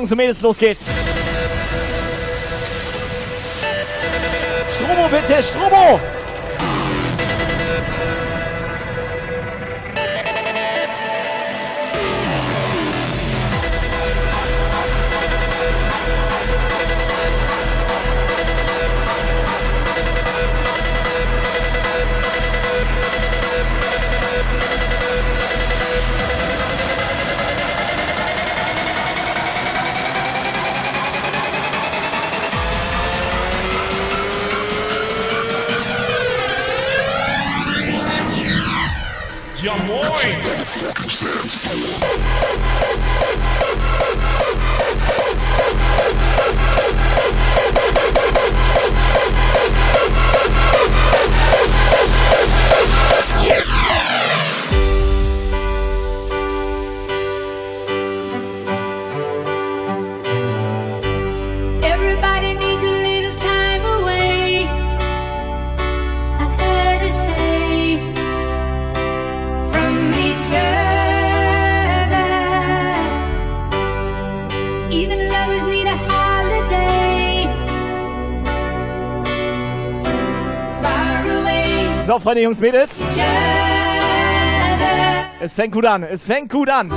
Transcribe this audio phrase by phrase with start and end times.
[0.00, 0.90] Jungs und Mädels, los geht's.
[4.74, 5.99] Strobo bitte, Strobo!
[82.22, 83.02] Freunde, Jungs, Mädels.
[85.40, 86.02] Es fängt gut an.
[86.02, 86.90] Es fängt gut an.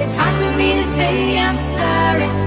[0.00, 2.46] It's hard for me to say I'm sorry.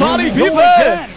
[0.00, 1.11] Party people!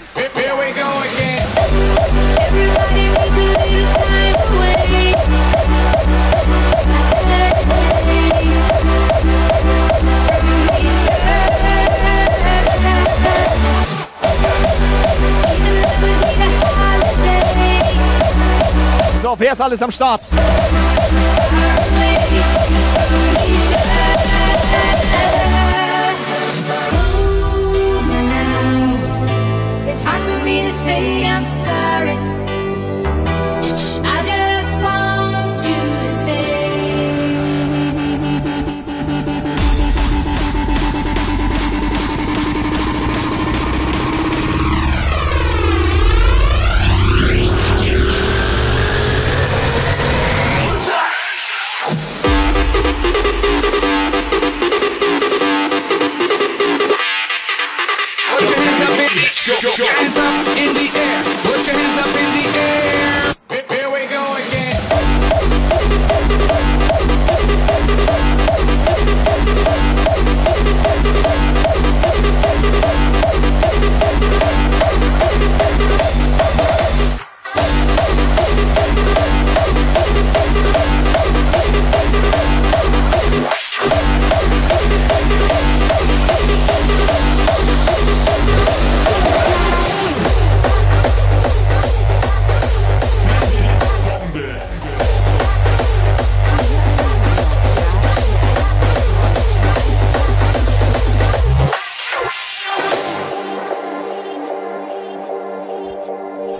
[19.35, 20.21] So, wer ist alles am Start?
[59.45, 61.21] Hands up in the air.
[61.45, 61.64] Put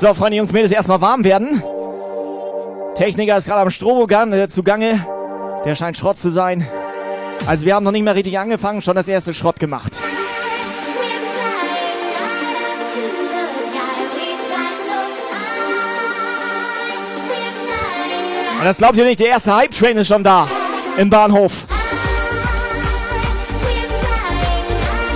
[0.06, 1.63] So, Freunde, Jungs, Mädels, erstmal warm werden.
[2.94, 5.04] Techniker ist gerade am Strobogan äh, zugange.
[5.66, 6.68] Der scheint Schrott zu sein.
[7.48, 9.94] Also wir haben noch nicht mehr richtig angefangen, schon das erste Schrott gemacht.
[18.60, 20.48] Und das glaubt ihr nicht, der erste Hype-Train ist schon da
[20.98, 21.66] im Bahnhof.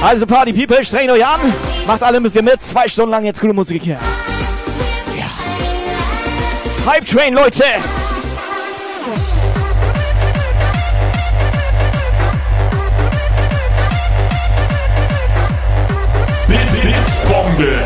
[0.01, 1.41] Also Party People, strengt euch an,
[1.85, 3.99] macht alle ein bisschen mit, zwei Stunden lang jetzt coole Musik hier.
[6.91, 7.63] Hype Train, Leute!
[16.47, 17.77] Blitzbombe.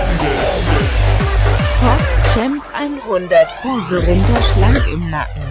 [2.33, 5.42] Champ 100, Hose runter, schlank im Nacken.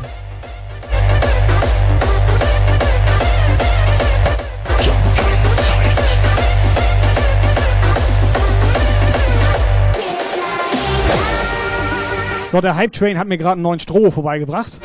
[12.53, 14.79] So, der Hype Train hat mir gerade einen neuen Stroh vorbeigebracht.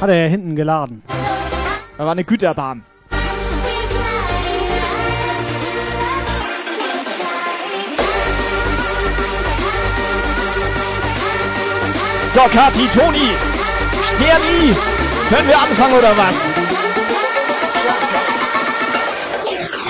[0.00, 1.02] Hat er ja hinten geladen.
[1.98, 2.82] Da war eine Güterbahn.
[12.32, 13.28] So, Kati, Toni,
[14.02, 14.74] Sterni,
[15.28, 16.54] können wir anfangen oder was?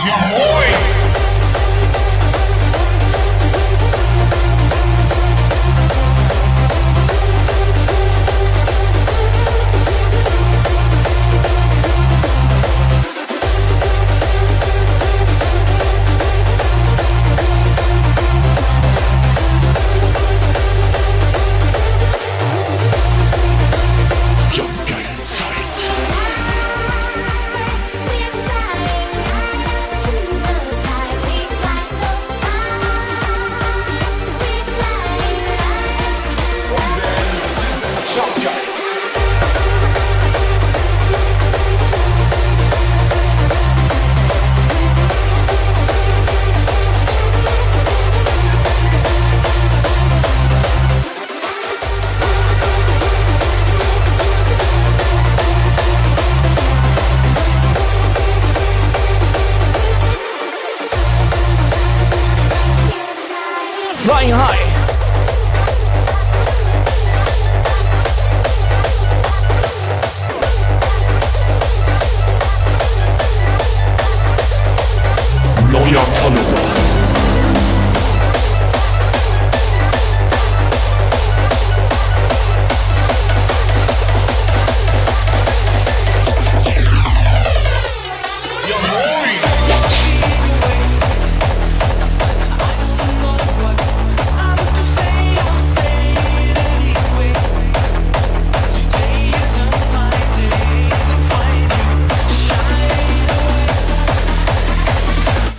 [0.05, 1.02] Ja, moin.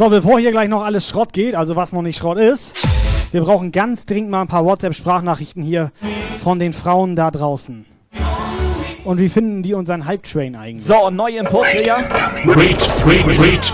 [0.03, 2.75] So, bevor hier gleich noch alles Schrott geht, also was noch nicht Schrott ist,
[3.31, 5.93] wir brauchen ganz dringend mal ein paar WhatsApp-Sprachnachrichten hier
[6.43, 7.85] von den Frauen da draußen.
[9.05, 10.83] Und wie finden die unseren Hype-Train eigentlich?
[10.83, 11.99] So, und neue Impulse, ja?
[12.43, 13.73] Wait, wait, wait.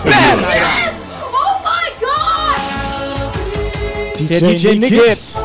[4.29, 5.39] Der DJ Nickets.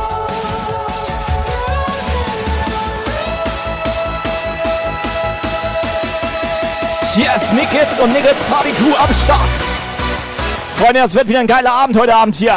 [7.15, 9.74] Hier ist Nickets und Nickets Party Crew am Start.
[10.85, 12.53] Freunde, das wird wieder ein geiler Abend heute Abend hier.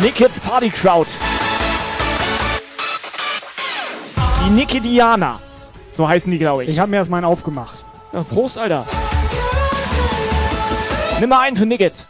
[0.00, 1.10] Nickets Party Crowd.
[4.42, 5.40] Die Nikidianer.
[5.92, 6.70] So heißen die, glaube ich.
[6.70, 7.84] Ich habe mir erst meinen aufgemacht.
[8.14, 8.86] Ja, Prost, Alter.
[11.20, 12.06] Nimm mal einen für Nicket.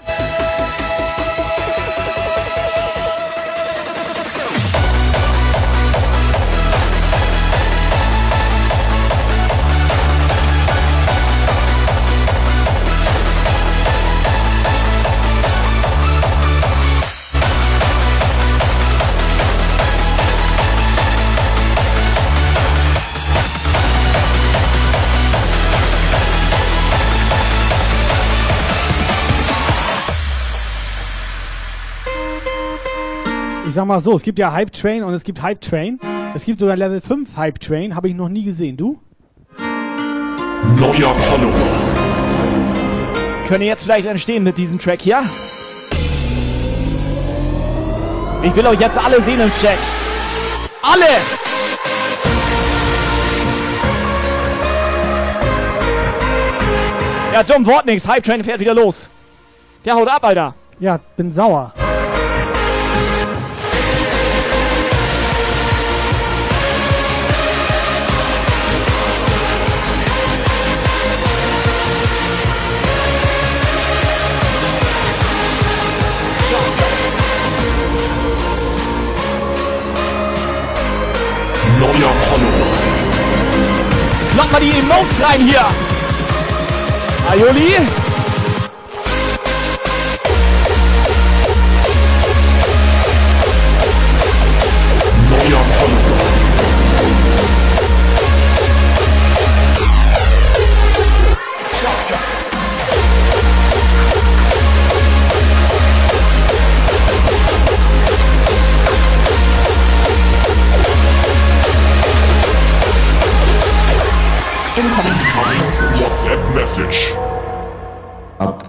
[33.77, 36.01] Sag mal so, es gibt ja Hype Train und es gibt Hype Train.
[36.35, 38.77] Es gibt sogar Level 5 Hype Train, habe ich noch nie gesehen.
[38.79, 38.99] Du?
[40.79, 41.53] Neuer Follower.
[43.47, 45.23] Könnte jetzt vielleicht entstehen mit diesem Track hier.
[48.43, 49.79] Ich will euch jetzt alle sehen im Chat.
[50.83, 51.05] Alle!
[57.35, 58.09] Ja, dumm Wort nix.
[58.09, 59.11] Hype Train fährt wieder los.
[59.85, 60.55] Der haut ab, Alter.
[60.81, 61.75] Ja, bin sauer.
[84.47, 85.65] Klopp mal die Emotes rein hier.
[87.31, 88.06] Aioli.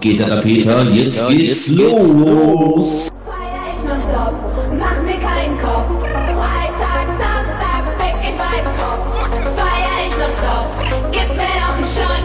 [0.00, 3.08] Geht der Peter, jetzt geht's los.
[3.26, 4.34] Feier ich nonstop,
[4.78, 6.02] mach mir keinen Kopf.
[6.02, 9.28] Freitag, Samstag, fick ich meinen Kopf.
[9.56, 12.24] Feier ich nonstop, gib mir noch einen Shot.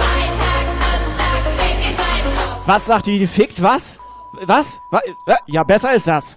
[0.00, 2.62] Freitag, Samstag, fick ich meinen Kopf.
[2.66, 3.26] Was sagt die?
[3.26, 3.98] Fickt was?
[4.46, 4.80] Was?
[4.90, 6.36] Wa- wa- Ja, besser ist das.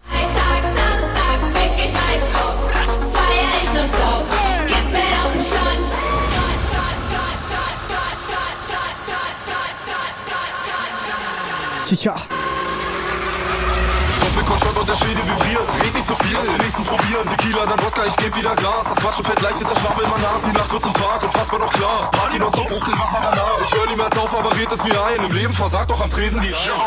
[14.80, 15.70] Und der Schädel vibriert.
[15.84, 17.26] Red nicht so viel, den nächsten probieren.
[17.28, 18.86] Tequila, dann Wodka, ich geb wieder Gas.
[18.90, 20.42] Das Quatschen fällt leicht, ist der Schwabbel immer Nas.
[20.46, 22.12] Die Nacht wird zum Tag, unfassbar doch klar.
[22.12, 23.60] Party noch so hoch, den Wasser danach.
[23.64, 25.24] Ich hör niemals auf, aber red es mir ein.
[25.24, 26.78] Im Leben versagt doch am Tresen die Eier.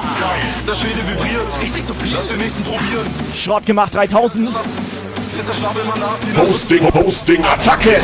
[0.69, 1.49] Der Schädel vibriert.
[1.63, 3.07] Red nicht so viel, lass den nächsten probieren.
[3.35, 4.49] Schrott gemacht 3000.
[4.49, 6.21] Ist der Schwabbel immer Nas.
[6.23, 8.01] Die Nacht Posting, Posting, Attacke.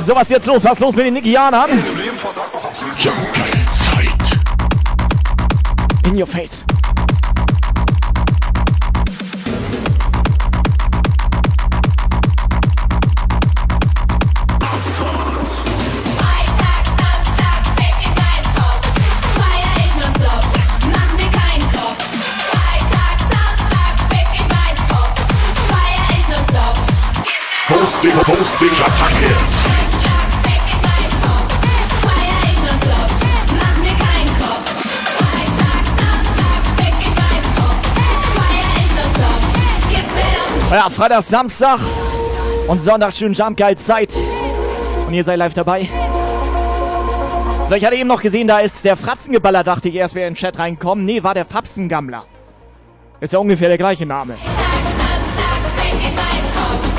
[0.00, 0.64] so was jetzt los?
[0.64, 1.70] Was ist los mit den Nikianern?
[1.70, 3.04] Im Leben versagt doch am Tresen.
[3.04, 3.53] Ja, geil.
[6.14, 6.64] in your face.
[27.66, 30.03] Hosting, Hosting, Attacke!
[40.74, 41.78] Ja, Freitag, Samstag
[42.66, 44.12] und Sonntag schön Jump Geil Zeit.
[45.06, 45.88] Und ihr seid live dabei.
[47.68, 50.34] So, ich hatte eben noch gesehen, da ist der Fratzengeballer, dachte ich erst, wäre in
[50.34, 51.04] den Chat reinkommen.
[51.04, 52.24] Nee, war der Fapsengammler.
[53.20, 54.34] Ist ja ungefähr der gleiche Name.
[54.34, 56.94] Samstag, fick ich meinen Kopf.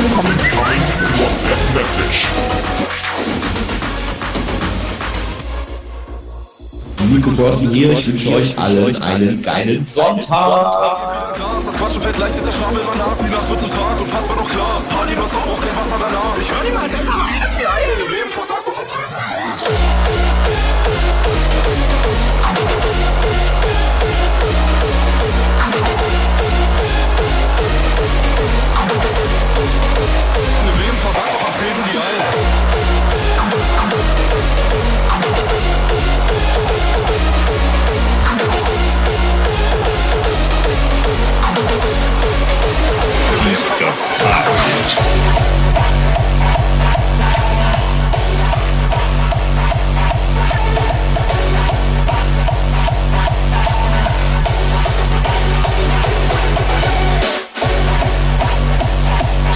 [0.00, 1.20] Einen Shot.
[1.20, 2.26] WhatsApp Message.
[7.10, 10.72] Nico Borsten hier, ich wünsche euch allen einen geilen Sonntag.
[11.66, 13.18] Das Quatschen fällt leicht, ist der Schwabbel immer Nas.
[13.18, 14.80] Die Nacht wird zum Tag, unfassbar doch klar.
[14.88, 16.38] Party so hoch, kein Wasser danach.
[16.40, 16.94] Ich hör niemals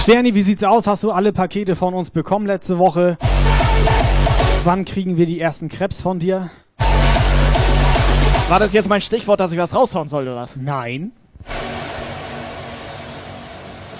[0.01, 0.87] Sterni, wie sieht's aus?
[0.87, 3.17] Hast du alle Pakete von uns bekommen letzte Woche?
[4.65, 6.49] Wann kriegen wir die ersten Krebs von dir?
[8.49, 10.57] War das jetzt mein Stichwort, dass ich was raushauen soll oder was?
[10.57, 11.13] Nein.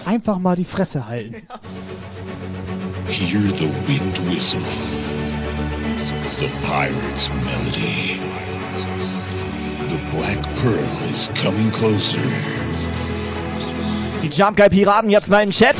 [0.05, 1.47] Einfach mal die Fresse halten.
[3.07, 4.61] Hear the wind whistle.
[6.37, 8.19] The pirate's melody.
[9.87, 12.21] The black pearl is coming closer.
[14.21, 15.75] Die Jump Guy Piraten jetzt mal in den Chat.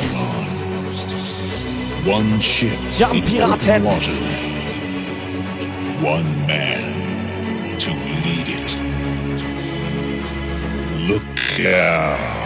[2.04, 3.84] One ship Jump Piraten.
[3.84, 4.12] water.
[6.02, 8.76] One man to lead it.
[11.08, 12.45] Look out.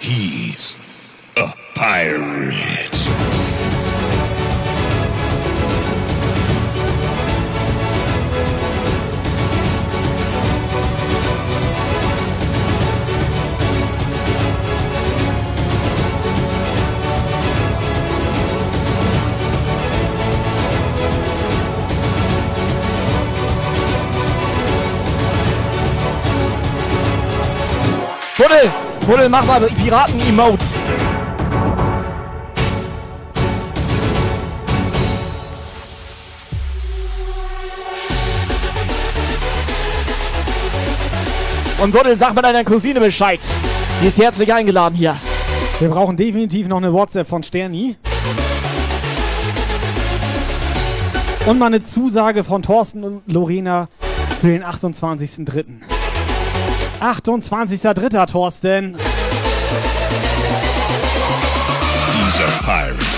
[0.00, 0.76] He's
[1.36, 2.90] a pirate.
[28.38, 30.64] Buddel, Puddel, mach mal Piraten-Emote.
[41.82, 43.40] Und Buddel, sag mal deiner Cousine Bescheid.
[44.02, 45.16] Die ist herzlich eingeladen hier.
[45.78, 47.96] Wir brauchen definitiv noch eine WhatsApp von Sterni.
[51.46, 53.88] Und mal eine Zusage von Thorsten und Lorena
[54.42, 55.89] für den 28.03.
[57.00, 58.30] 28.03.
[58.30, 58.96] Thorsten.
[62.40, 63.09] A pirate.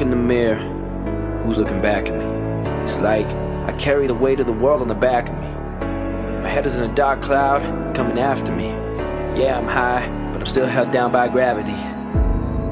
[0.00, 0.56] Look in the mirror.
[1.42, 2.24] Who's looking back at me?
[2.84, 3.26] It's like
[3.68, 5.46] I carry the weight of the world on the back of me.
[6.40, 8.68] My head is in a dark cloud coming after me.
[9.38, 11.76] Yeah, I'm high, but I'm still held down by gravity.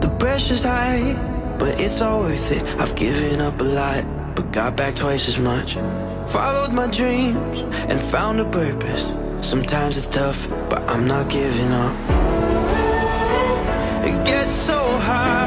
[0.01, 1.13] The pressure's high,
[1.59, 2.63] but it's all worth it.
[2.81, 5.75] I've given up a lot, but got back twice as much.
[6.33, 9.03] Followed my dreams and found a purpose.
[9.47, 11.95] Sometimes it's tough, but I'm not giving up.
[14.07, 14.78] It gets so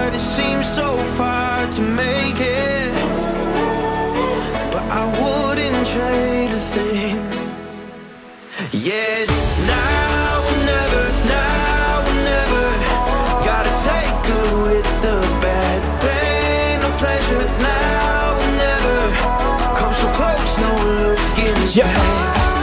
[0.09, 2.93] it seems so far to make it.
[4.73, 7.17] But I wouldn't trade a thing.
[8.71, 12.65] Yeah, it's now or never, now or never.
[13.49, 15.79] Gotta take good with the bad.
[16.01, 18.99] Pain or pleasure, it's now or never.
[19.77, 20.71] Come so close, no
[21.03, 22.60] looking back.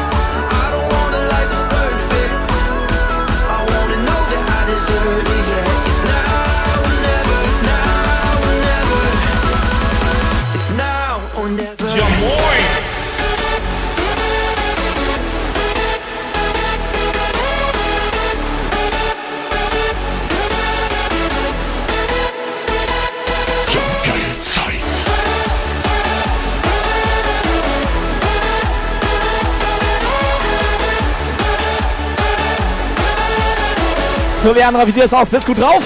[34.43, 35.29] So, Leandra, wie sieht es aus?
[35.29, 35.83] Bist gut drauf?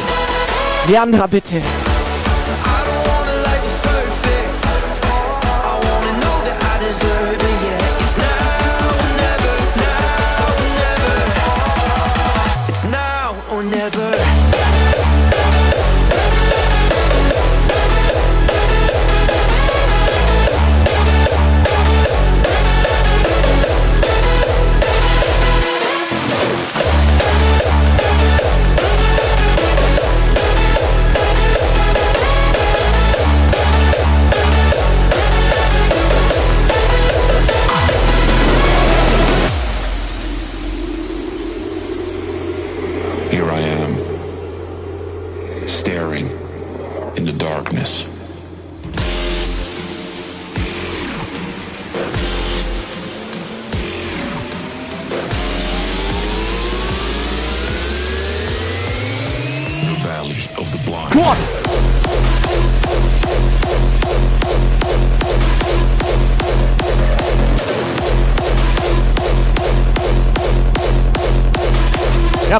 [0.86, 1.62] Leandra, bitte.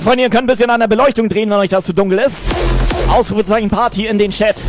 [0.03, 2.49] Freunde, ihr könnt ein bisschen an der Beleuchtung drehen, wenn euch das zu dunkel ist.
[3.09, 4.61] Ausrufezeichen Party in den Chat.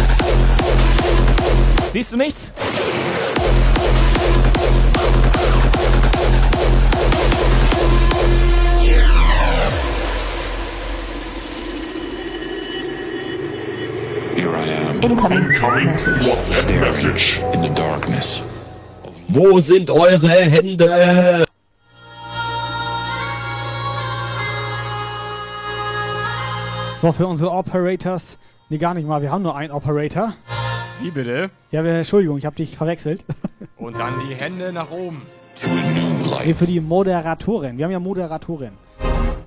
[1.92, 2.54] Siehst du nichts?
[14.36, 16.28] Here I am, Incoming Incoming message.
[16.28, 17.42] WhatsApp message.
[17.54, 18.44] in the darkness.
[19.30, 21.46] Wo sind eure Hände?
[27.04, 28.40] So, für unsere Operators.
[28.70, 29.22] Nee, gar nicht mal.
[29.22, 30.36] Wir haben nur einen Operator.
[31.02, 31.52] Wie bitte?
[31.70, 33.26] Ja, wir, Entschuldigung, ich habe dich verwechselt.
[33.76, 35.22] Und dann die Hände nach oben.
[36.46, 37.78] Nee, für die Moderatorin.
[37.78, 38.72] Wir haben ja Moderatorin.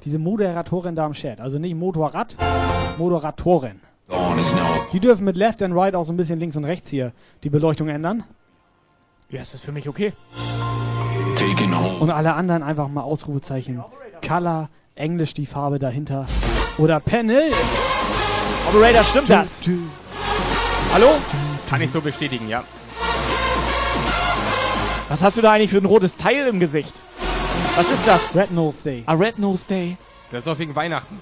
[0.05, 1.41] Diese Moderatorin da im Chat.
[1.41, 2.37] Also nicht Motorrad,
[2.99, 3.81] Moderatorin.
[4.93, 7.49] Die dürfen mit Left and Right auch so ein bisschen links und rechts hier die
[7.49, 8.25] Beleuchtung ändern.
[9.31, 10.13] Ja, ist das für mich okay.
[12.01, 13.83] Und alle anderen einfach mal Ausrufezeichen.
[14.21, 16.27] Color, Englisch die Farbe dahinter
[16.79, 17.53] oder Panel.
[18.69, 19.63] Operator, stimmt das?
[20.93, 21.09] Hallo?
[21.69, 22.65] Kann ich so bestätigen, ja.
[25.09, 26.95] Was hast du da eigentlich für ein rotes Teil im Gesicht?
[27.77, 28.35] Was ist das?
[28.35, 29.03] Red Nose Day.
[29.07, 29.97] A Red Nose Day.
[30.31, 31.21] Das ist doch wegen Weihnachten.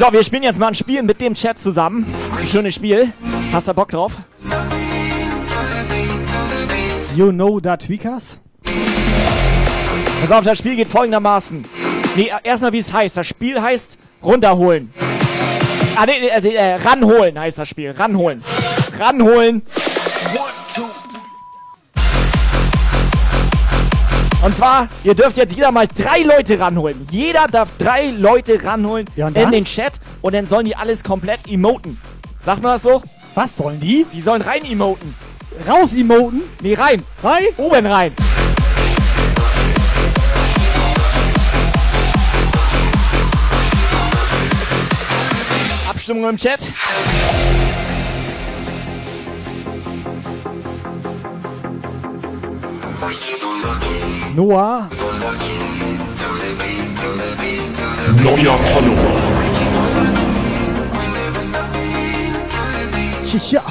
[0.00, 2.06] So, wir spielen jetzt mal ein Spiel mit dem Chat zusammen.
[2.40, 3.12] Ein schönes Spiel.
[3.52, 4.12] Hast du Bock drauf?
[7.14, 8.40] You know da Tweakers?
[10.22, 11.66] Pass auf, das Spiel geht folgendermaßen.
[12.16, 13.18] Nee, erstmal wie es heißt.
[13.18, 14.90] Das Spiel heißt runterholen.
[15.96, 17.90] Ah, nee, nee, äh, äh, ranholen heißt das Spiel.
[17.90, 18.42] Ranholen.
[18.98, 19.60] Ranholen.
[24.42, 27.06] Und zwar, ihr dürft jetzt jeder mal drei Leute ranholen.
[27.10, 31.40] Jeder darf drei Leute ranholen Ja, in den Chat und dann sollen die alles komplett
[31.48, 32.00] emoten.
[32.44, 33.02] Sagt man das so?
[33.34, 34.06] Was sollen die?
[34.12, 35.14] Die sollen rein emoten.
[35.68, 36.42] Raus emoten?
[36.62, 37.02] Nee, rein.
[37.22, 37.44] Rein?
[37.58, 38.12] Oben rein.
[45.88, 46.60] Abstimmung im Chat.
[54.34, 54.88] Noah.
[58.22, 59.16] Neuer Follower.
[63.50, 63.62] Ja.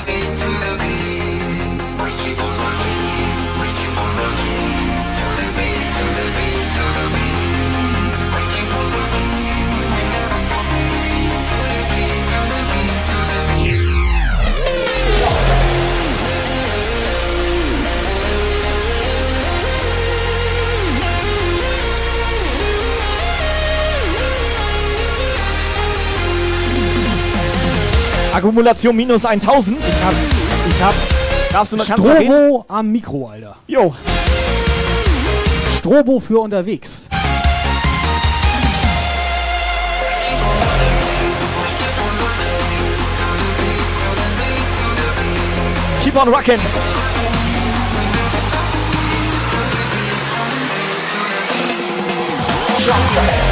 [28.40, 29.78] Akkumulation minus 1000.
[29.78, 30.14] Ich hab,
[30.70, 30.94] ich hab
[31.52, 32.08] Darfst du noch kannst?
[32.08, 33.58] Strobo am Mikro, Alter.
[33.68, 33.94] Jo.
[35.80, 37.10] Strobo für unterwegs.
[46.02, 46.60] Keep on rocking.
[52.90, 53.49] Neuer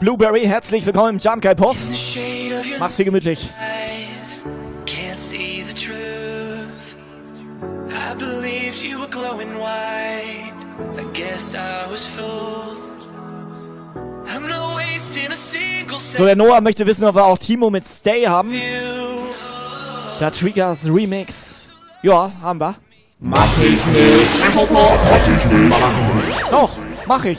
[0.00, 1.76] Blueberry, herzlich willkommen im Jump Guy Puff.
[2.78, 3.50] Mach's dir gemütlich.
[7.90, 10.54] I believed you were glowing white.
[10.96, 12.78] I guess I was fooled.
[14.26, 17.86] I'm not wasting a single So, der Noah möchte wissen, ob wir auch Timo mit
[17.86, 18.54] Stay haben.
[20.18, 21.68] Da Triggers Remix.
[22.02, 22.74] Ja, haben wir.
[23.18, 24.30] Mach ich nicht.
[24.40, 25.68] Mach ich nicht.
[25.68, 26.50] Mach ich nicht.
[26.52, 26.70] Doch,
[27.06, 27.38] mach ich.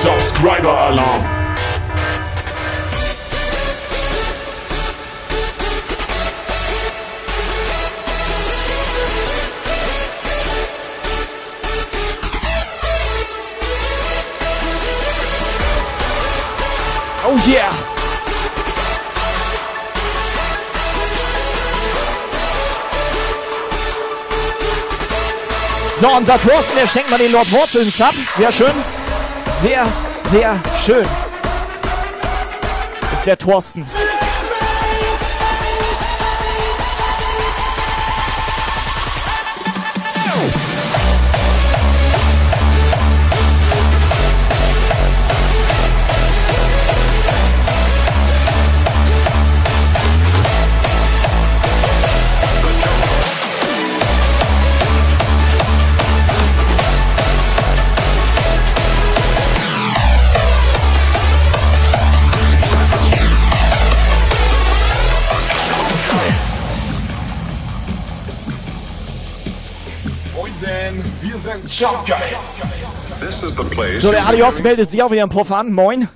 [0.00, 1.24] Subscriber Alarm.
[17.24, 17.72] Oh yeah.
[26.00, 28.14] So, unser Thorsten, der schenkt mal den Lord Wurzeln Sub.
[28.36, 28.72] Sehr schön.
[29.60, 29.84] Sehr,
[30.30, 31.04] sehr schön.
[33.12, 33.84] Ist der Thorsten.
[74.00, 75.72] So, der Adios meldet sich wieder im Puff an.
[75.72, 76.08] Moin.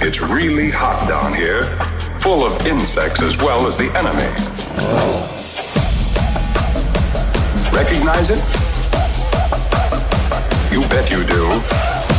[0.00, 1.66] It's really hot down here,
[2.20, 4.30] full of insects as well as the enemy.
[7.70, 8.40] Recognize it?
[10.72, 11.44] You bet you do.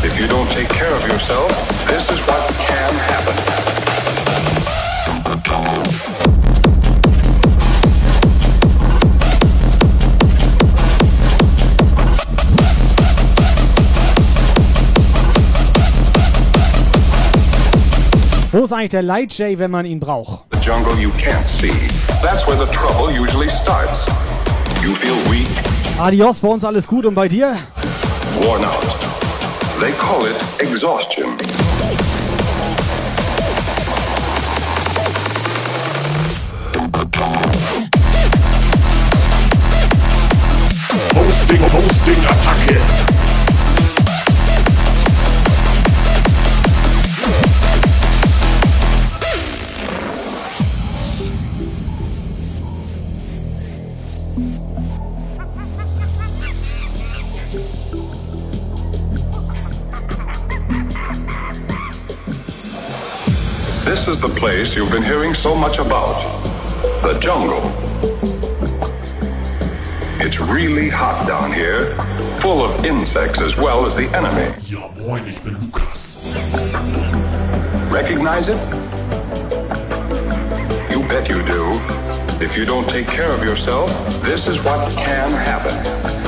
[0.03, 1.49] If you don't take care of yourself,
[1.87, 3.84] this is what can happen.
[18.65, 20.43] Ist eigentlich der Light J, wenn man ihn braucht?
[20.51, 21.71] The jungle you can't see.
[22.21, 23.99] That's where the trouble usually starts.
[24.83, 25.47] You feel weak,
[25.99, 27.55] Adios, bei uns alles gut und bei dir?
[28.41, 28.83] worn out.
[29.79, 31.37] They call it exhaustion.
[41.13, 43.14] Hosting, Hosting, Attacke.
[64.27, 66.15] The place you've been hearing so much about.
[67.03, 67.61] The jungle.
[70.19, 71.93] It's really hot down here,
[72.39, 74.51] full of insects as well as the enemy.
[74.63, 76.17] Ja, moin, ich bin Lukas.
[77.91, 78.59] Recognize it?
[80.89, 81.79] You bet you do.
[82.43, 83.91] If you don't take care of yourself,
[84.23, 86.24] this is what can happen.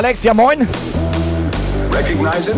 [0.00, 0.66] Alex, ja moin.
[1.92, 2.56] Recognize it?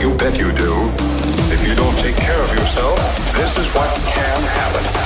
[0.00, 0.88] You bet you do.
[1.50, 2.96] If you don't take care of yourself,
[3.34, 4.99] this is what can happen.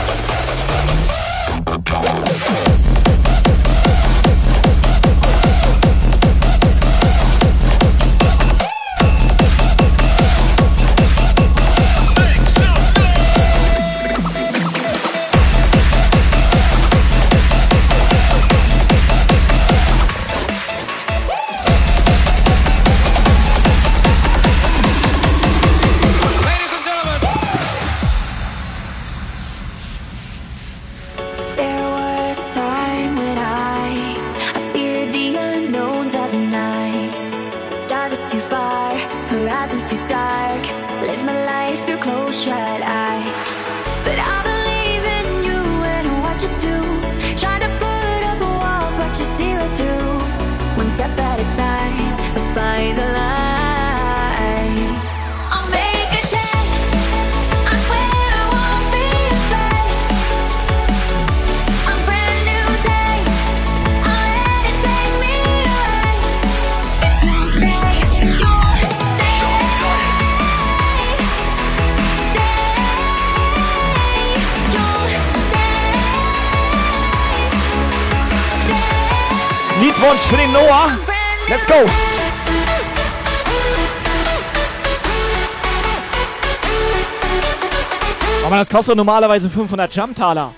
[88.75, 90.53] Kostet normalerweise 500 Jumptaler.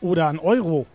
[0.00, 0.86] Oder ein Euro.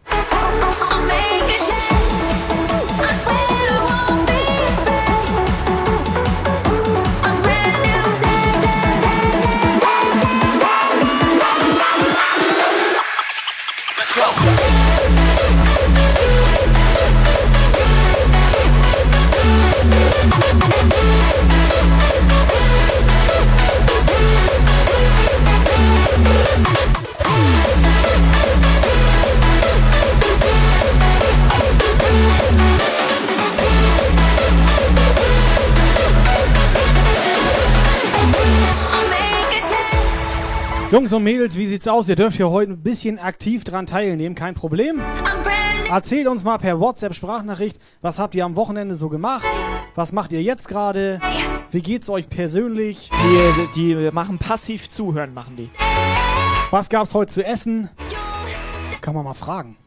[40.91, 42.10] Jungs und Mädels, wie sieht's aus?
[42.10, 44.99] Ihr dürft hier heute ein bisschen aktiv dran teilnehmen, kein Problem.
[45.88, 49.45] Erzählt uns mal per WhatsApp-Sprachnachricht, was habt ihr am Wochenende so gemacht?
[49.93, 51.19] Was macht ihr jetzt gerade?
[51.69, 53.12] Wie geht's euch persönlich?
[53.75, 55.69] Die, die machen passiv zuhören, machen die.
[56.71, 57.91] Was gab's heute zu essen?
[58.99, 59.78] Kann man mal fragen.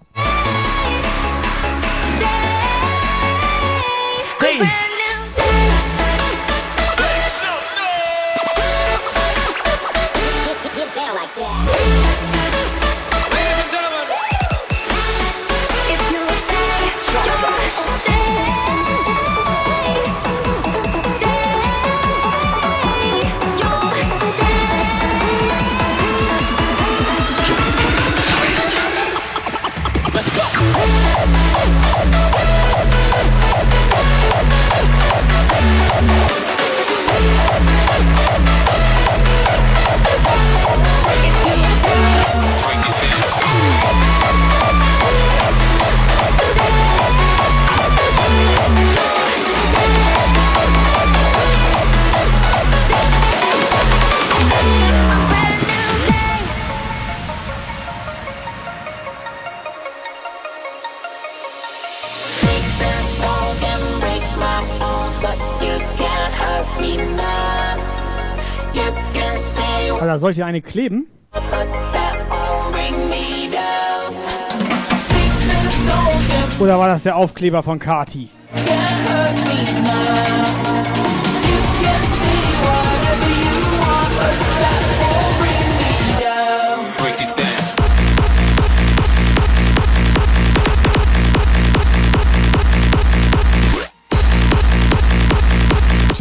[74.94, 78.28] Sticks and stones can Oder war das der Aufkleber von Kati?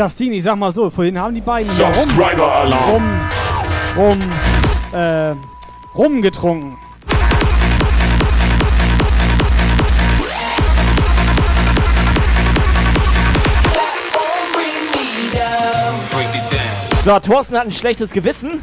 [0.01, 3.30] Justine, ich sag mal so, vorhin haben die beiden Subscriber Alarm.
[3.95, 4.19] Rum,
[4.91, 5.35] äh,
[5.95, 6.77] rumgetrunken.
[17.03, 18.61] So, Thorsten hat ein schlechtes Gewissen.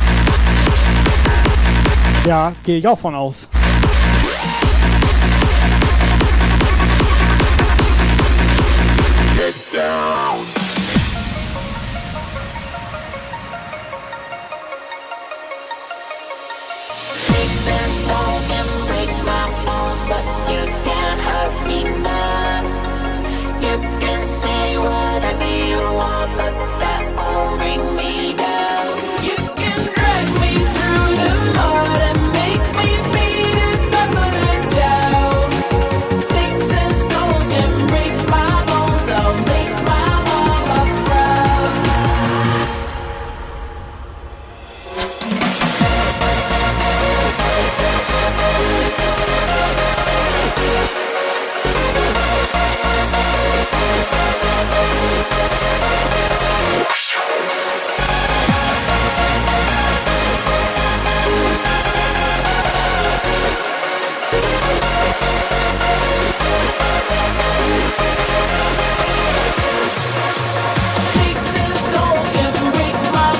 [2.24, 3.48] Ja, gehe ich auch von aus.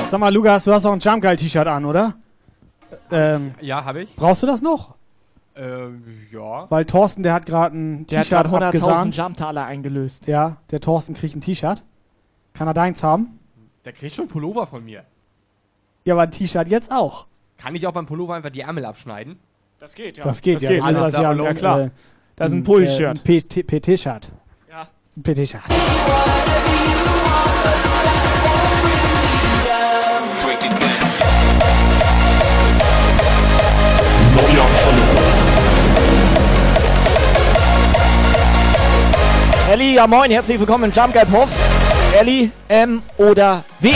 [0.09, 2.15] Sag mal, Lukas, du hast auch ein Jump Guy T-Shirt an, oder?
[3.11, 4.15] Ähm, Ja, habe ich.
[4.15, 4.95] brauchst du das noch?
[5.55, 6.69] Ähm, ja.
[6.71, 9.17] Weil Thorsten, der hat gerade ein Der hat T-Shirt gerade 100.000 abgesahnt.
[9.17, 10.25] Jumptaler eingelöst.
[10.27, 11.83] Ja, der Thorsten kriegt ein T-Shirt.
[12.53, 13.39] Kann er deins haben?
[13.85, 15.03] Der kriegt schon Pullover von mir.
[16.05, 17.27] Ja, aber ein T-Shirt jetzt auch.
[17.57, 19.37] Kann ich auch beim Pullover einfach die Ärmel abschneiden?
[19.79, 20.23] Das geht, ja.
[20.23, 20.69] Das geht das ja.
[20.71, 20.81] Geht.
[20.83, 21.91] Hast Alles ja, ja ja, klar.
[22.35, 23.21] Das ist ein Pull-Shirt.
[23.27, 24.31] Ein PT PT-Shirt.
[24.69, 24.87] Ja.
[25.15, 25.61] Ein PT-Shirt.
[39.69, 41.51] Elli, ja moin, herzlich willkommen im Jump Guy Puff.
[42.19, 43.93] Elli, M oder W?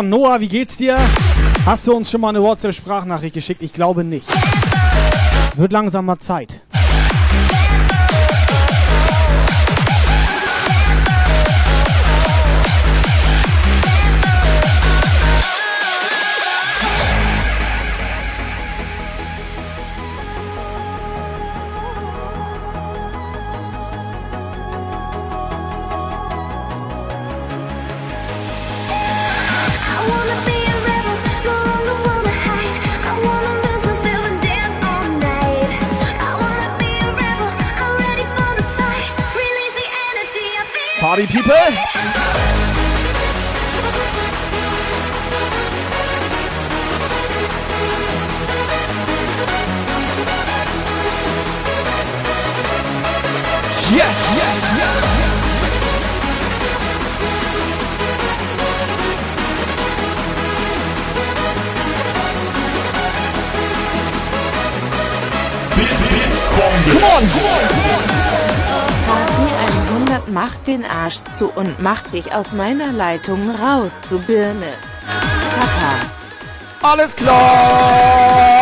[0.00, 0.96] On, Noah, wie geht's dir?
[1.66, 3.60] Hast du uns schon mal eine WhatsApp-Sprachnachricht geschickt?
[3.60, 4.26] Ich glaube nicht.
[5.56, 6.59] Wird langsam mal Zeit.
[71.10, 74.74] Arsch zu und macht dich aus meiner Leitung raus, du Birne.
[75.58, 76.92] Papa.
[76.92, 78.59] Alles klar!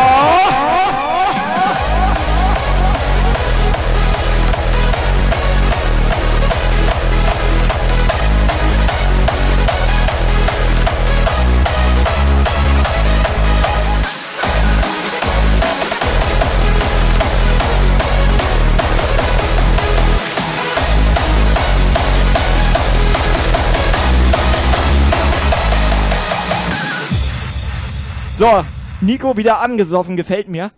[28.39, 28.63] So,
[29.01, 30.71] Nico wieder angesoffen, gefällt mir.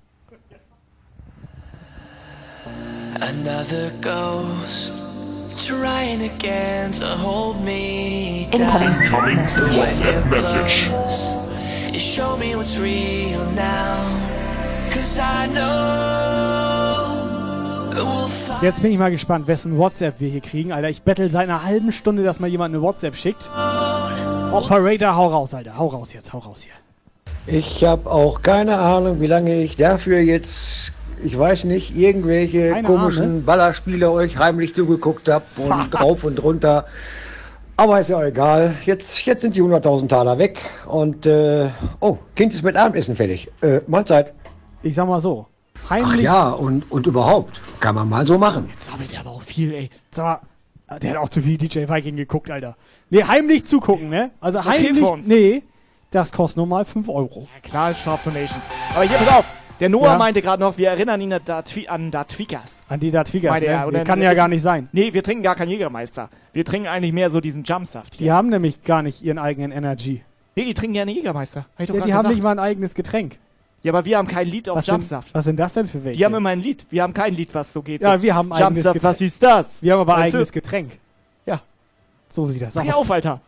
[3.20, 4.94] Another ghost
[5.64, 9.78] trying again to hold me Incoming down.
[9.78, 10.90] WhatsApp message.
[11.94, 14.08] You show me what's real now.
[14.92, 17.14] Cause I know
[17.94, 20.90] we'll find Jetzt bin ich mal gespannt, wessen WhatsApp wir hier kriegen, Alter.
[20.90, 23.48] Ich bettel seit einer halben Stunde, dass mal jemand eine WhatsApp schickt.
[24.52, 25.78] Operator, hau raus, Alter.
[25.78, 26.81] Hau raus jetzt, hau raus hier.
[27.48, 32.88] Ich habe auch keine Ahnung, wie lange ich dafür jetzt, ich weiß nicht, irgendwelche Keine
[32.88, 33.46] komischen Ahnung.
[33.46, 36.86] Ballerspiele euch heimlich zugeguckt habe und drauf und runter.
[37.78, 38.76] Aber ist ja egal.
[38.86, 41.70] Jetzt, jetzt sind die 100.000 Taler weg und äh,
[42.00, 43.50] oh, Kind ist mit Abendessen fertig.
[43.62, 44.34] Äh, Mahlzeit.
[44.84, 45.48] Ich sag mal so.
[45.86, 46.22] Ach Heimlich.
[46.22, 48.68] ja, und, und überhaupt, kann man mal so machen.
[48.70, 49.90] Jetzt sammelt er aber auch viel, ey.
[50.12, 50.24] Sag
[50.90, 52.78] mal, der hat auch zu viel DJ Viking geguckt, Alter.
[53.10, 54.30] Nee, heimlich zugucken, ne?
[54.40, 55.04] Also okay heimlich.
[55.04, 55.28] uns.
[55.28, 55.64] Nee,
[56.12, 57.48] das kostet nur mal 5 Euro.
[57.56, 58.62] Ja, klar ist Strafdonation.
[58.94, 59.46] Aber hier, pass auf.
[59.80, 60.18] Der Noah Ja.
[60.20, 63.50] meinte gerade noch, wir erinnern ihn an da Twi- an die da Twigger.
[63.50, 63.88] Meinte er, Ne?
[63.88, 64.88] oder- Das kann ja gar nicht sein.
[64.92, 66.30] Nee, wir trinken gar keinen Jägermeister.
[66.54, 68.20] Wir trinken eigentlich mehr so diesen Jumpsaft.
[68.20, 70.22] Die haben nämlich gar nicht ihren eigenen Energy.
[70.56, 71.62] Nee, die trinken gerne Jägermeister.
[71.76, 72.36] Hab ich doch Ja, die haben gesagt.
[72.36, 73.40] nicht mal ein eigenes Getränk.
[73.82, 75.34] Ja, aber wir haben kein Lied auf Was sind, Jumpsaft.
[75.34, 76.20] was sind das denn für welche?
[76.20, 76.86] Die haben immer ein Lied.
[76.92, 78.04] Wir haben kein Lied, was so geht.
[78.04, 78.22] Ja, so.
[78.22, 79.10] wir haben ein eigenes Jumpsaft, Getränk.
[79.12, 79.82] was ist das?
[79.82, 80.54] Wir haben aber Weißt eigenes du?
[80.54, 81.00] Getränk.
[81.48, 81.62] Ja.
[82.30, 82.96] So sieht das Dreh aus.
[82.96, 83.42] auf, Alter.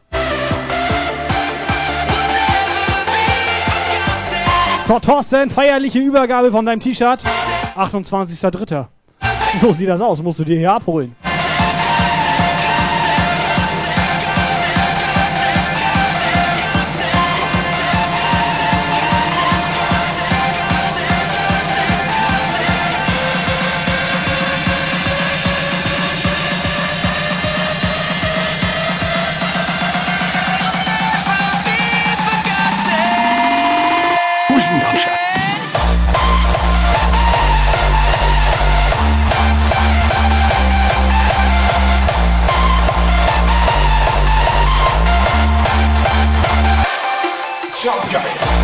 [4.94, 7.20] So, Thorsten, feierliche Übergabe von deinem T-Shirt.
[7.76, 8.86] 28.03.
[9.60, 10.22] So sieht das aus.
[10.22, 11.16] Musst du dir hier abholen.
[47.84, 48.63] Jump guy.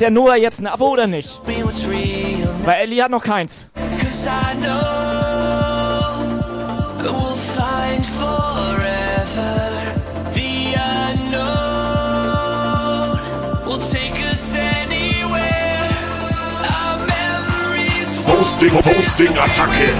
[0.00, 1.38] Hat der Noah jetzt ein Abo oder nicht?
[2.64, 3.68] Weil Ellie hat noch keins.
[18.24, 19.92] Posting, Posting, Attacke.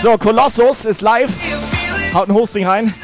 [0.00, 1.30] So, Kolossus ist live.
[2.14, 2.94] Haut ein Hosting rein.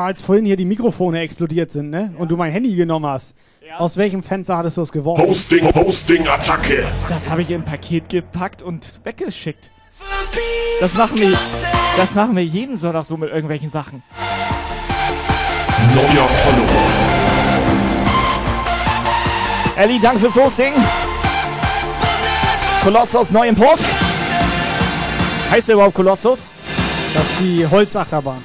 [0.00, 2.14] Mal, als vorhin hier die Mikrofone explodiert sind, ne?
[2.18, 3.34] Und du mein Handy genommen hast.
[3.78, 5.24] Aus welchem Fenster hattest du es geworfen?
[5.26, 6.84] Hosting, Hosting, Attacke.
[7.08, 9.70] Das habe ich in ein Paket gepackt und weggeschickt.
[10.80, 11.38] Das machen wir,
[11.96, 14.02] das machen wir jeden Sonntag so mit irgendwelchen Sachen.
[15.94, 16.66] Neuer Follower.
[19.76, 20.72] Elli, danke fürs Hosting.
[22.82, 23.80] Kolossus Neuimport.
[25.50, 26.50] Heißt der überhaupt Kolossus?
[27.14, 28.42] Das ist die Holzachterbahn.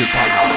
[0.00, 0.49] Ja,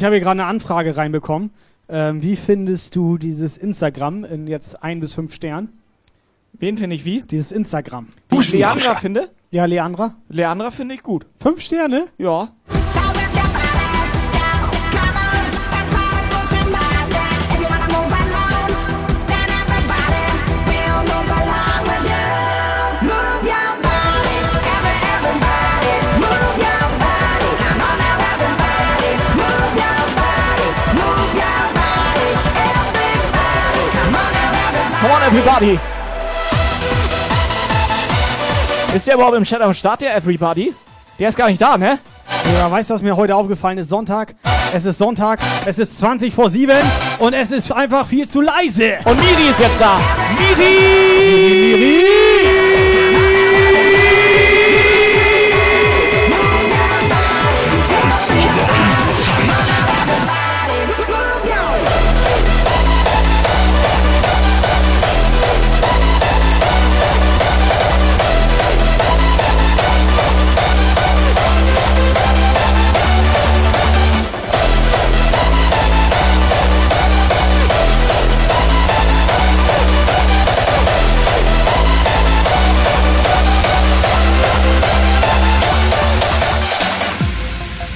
[0.00, 1.50] ich habe hier gerade eine Anfrage reinbekommen.
[1.90, 5.78] Ähm, wie findest du dieses Instagram in jetzt ein bis fünf Sternen?
[6.54, 7.20] Wen finde ich wie?
[7.20, 8.06] Dieses Instagram.
[8.50, 9.28] Leandra finde?
[9.50, 10.16] Ja, Leandra.
[10.30, 11.26] Leandra finde ich gut.
[11.38, 12.06] Fünf Sterne?
[12.16, 12.48] Ja.
[35.30, 35.78] Everybody!
[38.94, 40.74] Ist der überhaupt im Chat am Start, der Everybody?
[41.18, 41.98] Der ist gar nicht da, ne?
[42.54, 43.88] Ja, weißt du, was mir heute aufgefallen ist?
[43.88, 44.34] Sonntag.
[44.74, 45.38] Es ist Sonntag.
[45.66, 46.72] Es ist 20 vor 7
[47.20, 48.98] und es ist einfach viel zu leise.
[49.04, 50.00] Und Miri ist jetzt da.
[50.36, 51.76] Miri!
[51.76, 52.89] Miri!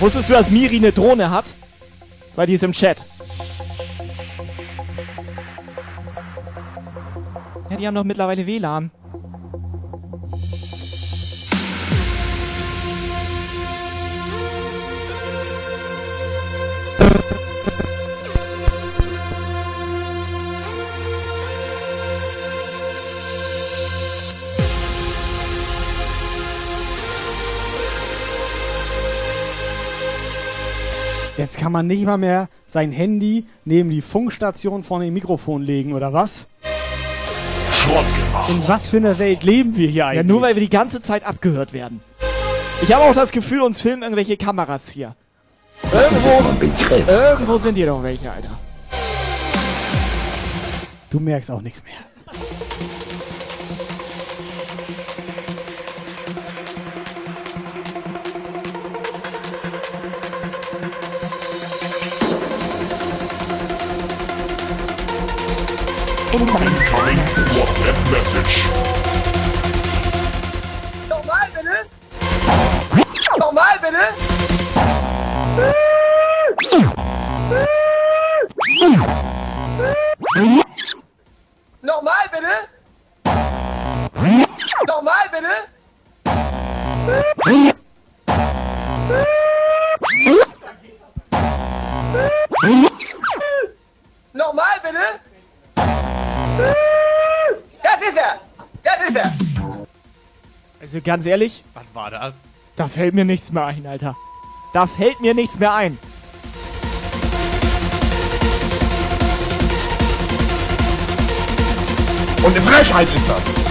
[0.04, 1.54] Wusstest du, dass Miri eine Drohne hat?
[2.36, 3.06] Weil die ist im Chat.
[7.70, 8.90] Ja, die haben doch mittlerweile WLAN.
[31.44, 35.92] Jetzt kann man nicht mal mehr sein Handy neben die Funkstation von dem Mikrofon legen,
[35.92, 36.46] oder was?
[37.70, 38.48] Schrott gemacht.
[38.48, 40.26] In was für einer Welt leben wir hier eigentlich?
[40.26, 42.00] Ja, nur weil wir die ganze Zeit abgehört werden.
[42.80, 45.16] Ich habe auch das Gefühl, uns filmen irgendwelche Kameras hier.
[45.82, 48.58] Irgendwo, irgendwo sind hier doch welche, Alter.
[51.10, 52.63] Du merkst auch nichts mehr.
[66.34, 66.74] Incoming
[67.54, 68.64] WhatsApp message.
[71.08, 71.76] Nochmal bitte!
[73.38, 74.04] Nochmal bitte!
[81.82, 82.54] Nochmal bitte!
[84.88, 85.54] Nochmal bitte!
[94.32, 95.33] Nochmal bitte.
[97.82, 98.40] Das ist er.
[98.82, 99.32] Das ist er.
[100.80, 102.34] Also ganz ehrlich, Was war das?
[102.76, 104.16] da fällt mir nichts mehr ein, Alter.
[104.72, 105.98] Da fällt mir nichts mehr ein.
[112.42, 113.63] Und eine Frechheit ist das.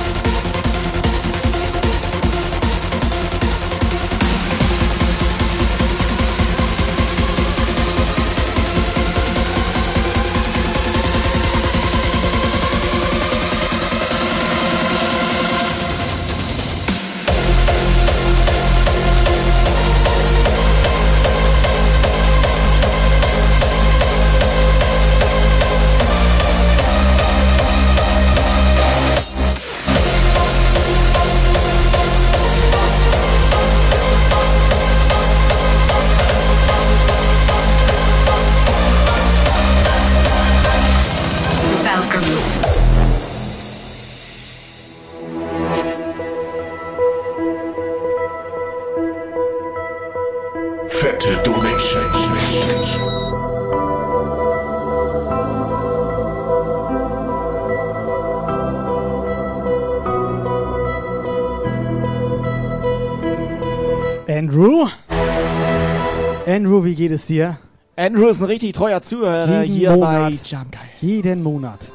[67.14, 67.58] Es dir?
[67.96, 70.32] Andrew ist ein richtig treuer Zuhörer Jeden hier Monat.
[70.32, 70.82] bei Jump Guy.
[71.10, 71.92] Jeden Monat.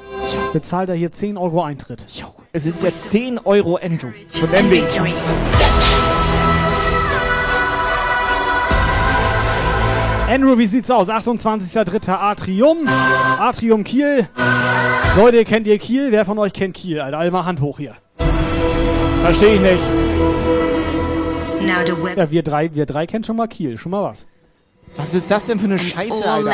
[0.52, 2.06] Bezahlt er hier 10 Euro Eintritt.
[2.52, 4.08] Es ist der 10 Euro Andrew.
[4.08, 4.70] Ihn.
[4.70, 5.12] Victory.
[10.28, 11.08] Andrew, wie sieht's aus?
[11.08, 12.10] 28.03.
[12.10, 12.76] Atrium.
[13.38, 14.28] Atrium Kiel.
[15.16, 16.12] Leute, kennt ihr Kiel?
[16.12, 17.00] Wer von euch kennt Kiel?
[17.00, 17.94] Alter, alle mal Hand hoch hier.
[19.22, 19.80] Verstehe ich nicht.
[21.66, 23.78] Ja, wir drei, wir drei kennen schon mal Kiel.
[23.78, 24.26] Schon mal was.
[24.96, 26.50] Was ist das denn für eine Scheiße, Alter?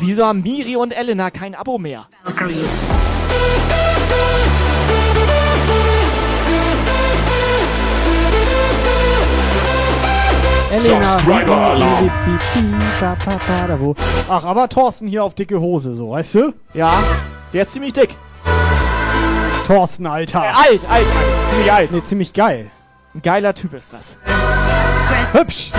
[0.00, 2.06] Wieso haben Miri und Elena kein Abo mehr?
[2.24, 2.84] Valkyries.
[10.72, 12.10] Subscriber Alarm.
[14.28, 16.54] Ach, aber Thorsten hier auf dicke Hose, so, weißt du?
[16.74, 17.02] Ja,
[17.52, 18.14] der ist ziemlich dick.
[19.66, 20.44] Thorsten, Alter.
[20.44, 21.06] Äh, alt, alt, alt.
[21.50, 21.92] Ziemlich alt.
[21.92, 22.70] Nee, ziemlich geil.
[23.14, 24.16] Ein geiler Typ ist das.
[25.32, 25.70] Hübsch.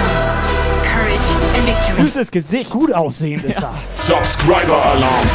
[1.96, 2.72] Süßes Gesicht.
[2.72, 3.74] Gut aussehend ist er.
[3.90, 5.26] Subscriber Alarm.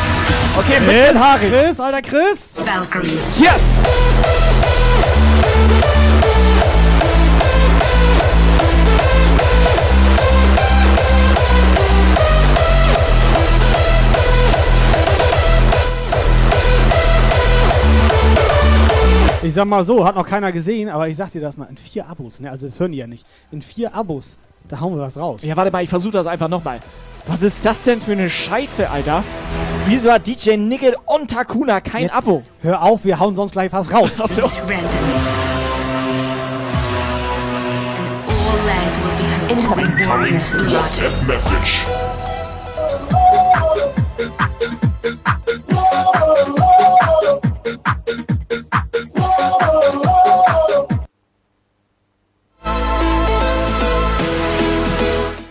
[0.58, 1.48] Okay, ein Chris, bisschen Haare.
[1.48, 2.56] Chris, alter Chris.
[2.56, 3.40] Valkyries.
[3.40, 3.76] Yes!
[19.42, 21.76] Ich sag mal so, hat noch keiner gesehen, aber ich sag dir das mal, in
[21.76, 22.50] vier Abos, ne?
[22.50, 23.24] Also das hören die ja nicht.
[23.52, 24.38] In vier Abos,
[24.68, 25.42] da hauen wir was raus.
[25.42, 26.80] Ja, warte mal, ich versuche das einfach nochmal.
[27.26, 29.24] Was ist das denn für eine Scheiße, Alter?
[29.86, 32.42] Wieso hat DJ Nigel und Takuna kein Jetzt Abo?
[32.62, 34.20] Hör auf, wir hauen sonst gleich was raus.
[34.22, 34.46] Ach so.
[34.46, 34.92] Surrendered.
[38.28, 40.72] And all lands will be warriors' blood.
[40.72, 41.84] WhatsApp Message.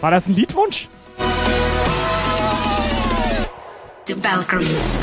[0.05, 0.87] War das ein Liedwunsch?
[4.05, 4.99] The Valkyries.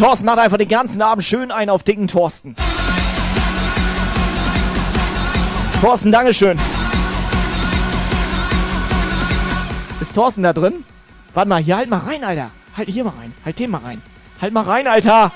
[0.00, 2.54] Thorsten macht einfach den ganzen Abend schön einen auf dicken Thorsten.
[5.82, 6.58] Thorsten, Dankeschön.
[10.00, 10.84] Ist Thorsten da drin?
[11.34, 12.50] Warte mal, hier halt mal rein, Alter.
[12.78, 13.34] Halt hier mal rein.
[13.44, 14.00] Halt den mal rein.
[14.40, 15.32] Halt mal rein, Alter.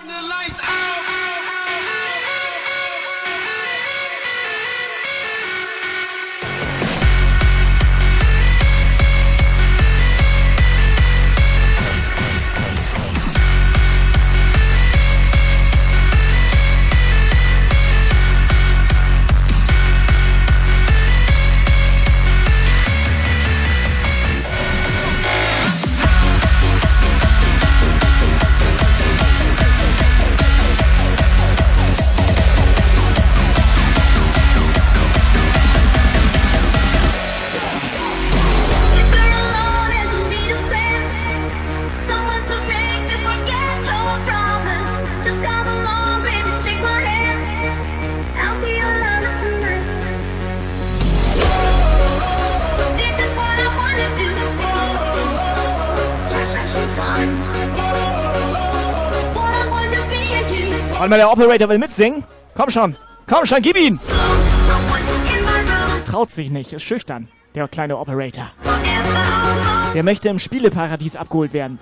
[61.05, 62.25] Warte mal, der Operator will mitsingen.
[62.55, 62.97] Komm schon.
[63.29, 64.01] Komm schon, gib ihn.
[66.11, 67.29] Traut sich nicht, ist schüchtern.
[67.55, 68.47] Der kleine Operator.
[69.93, 71.79] Der möchte im Spieleparadies abgeholt werden.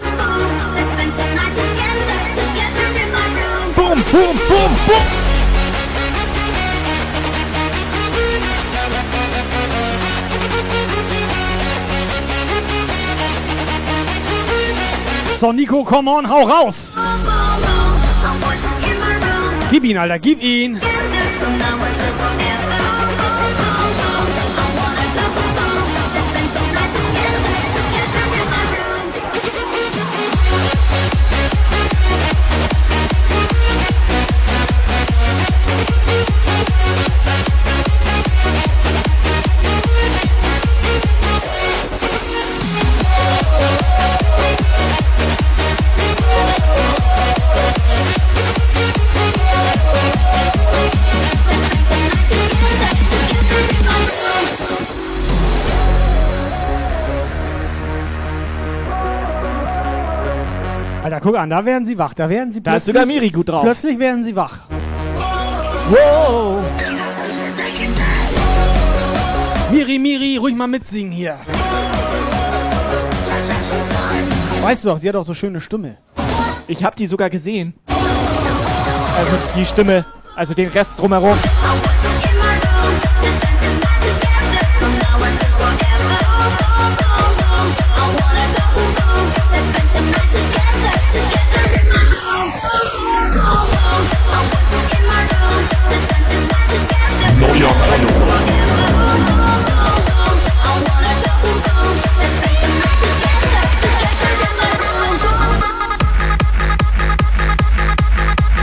[3.77, 5.03] Boom, boom, boom, boom.
[15.39, 16.97] So, Nico, come on, hau raus!
[19.73, 20.79] Gib ihn, Alter, gib ihn!
[61.13, 63.51] Alter, guck an, da werden sie wach, da werden sie Da ist sogar Miri gut
[63.51, 63.63] drauf.
[63.63, 64.61] Plötzlich werden sie wach.
[65.91, 66.63] Wow.
[69.71, 71.37] Miri, Miri, ruhig mal mitsingen hier.
[74.63, 75.99] Weißt du doch, sie hat auch so schöne Stimme.
[76.67, 77.75] Ich hab die sogar gesehen.
[77.89, 81.37] Also die Stimme, also den Rest drumherum.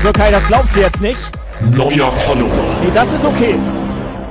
[0.02, 1.20] So Kai, das glaubst du jetzt nicht.
[1.72, 2.80] Neuer Follower.
[2.82, 3.60] Nee, das ist okay.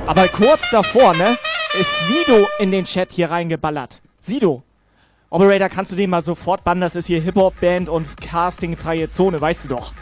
[0.07, 1.37] Aber kurz davor, ne,
[1.79, 4.01] ist Sido in den Chat hier reingeballert.
[4.19, 4.63] Sido.
[5.29, 6.81] Operator, kannst du den mal sofort bannen?
[6.81, 9.93] Das ist hier Hip-Hop-Band und Casting-freie Zone, weißt du doch.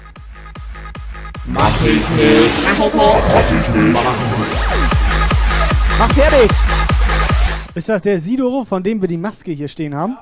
[1.45, 2.51] Mach ich nicht.
[2.63, 3.91] Mach ich nicht.
[3.91, 4.57] Mach ich nicht.
[5.99, 6.51] Mach fertig.
[7.75, 10.17] Ist das der Sido, von dem wir die Maske hier stehen haben?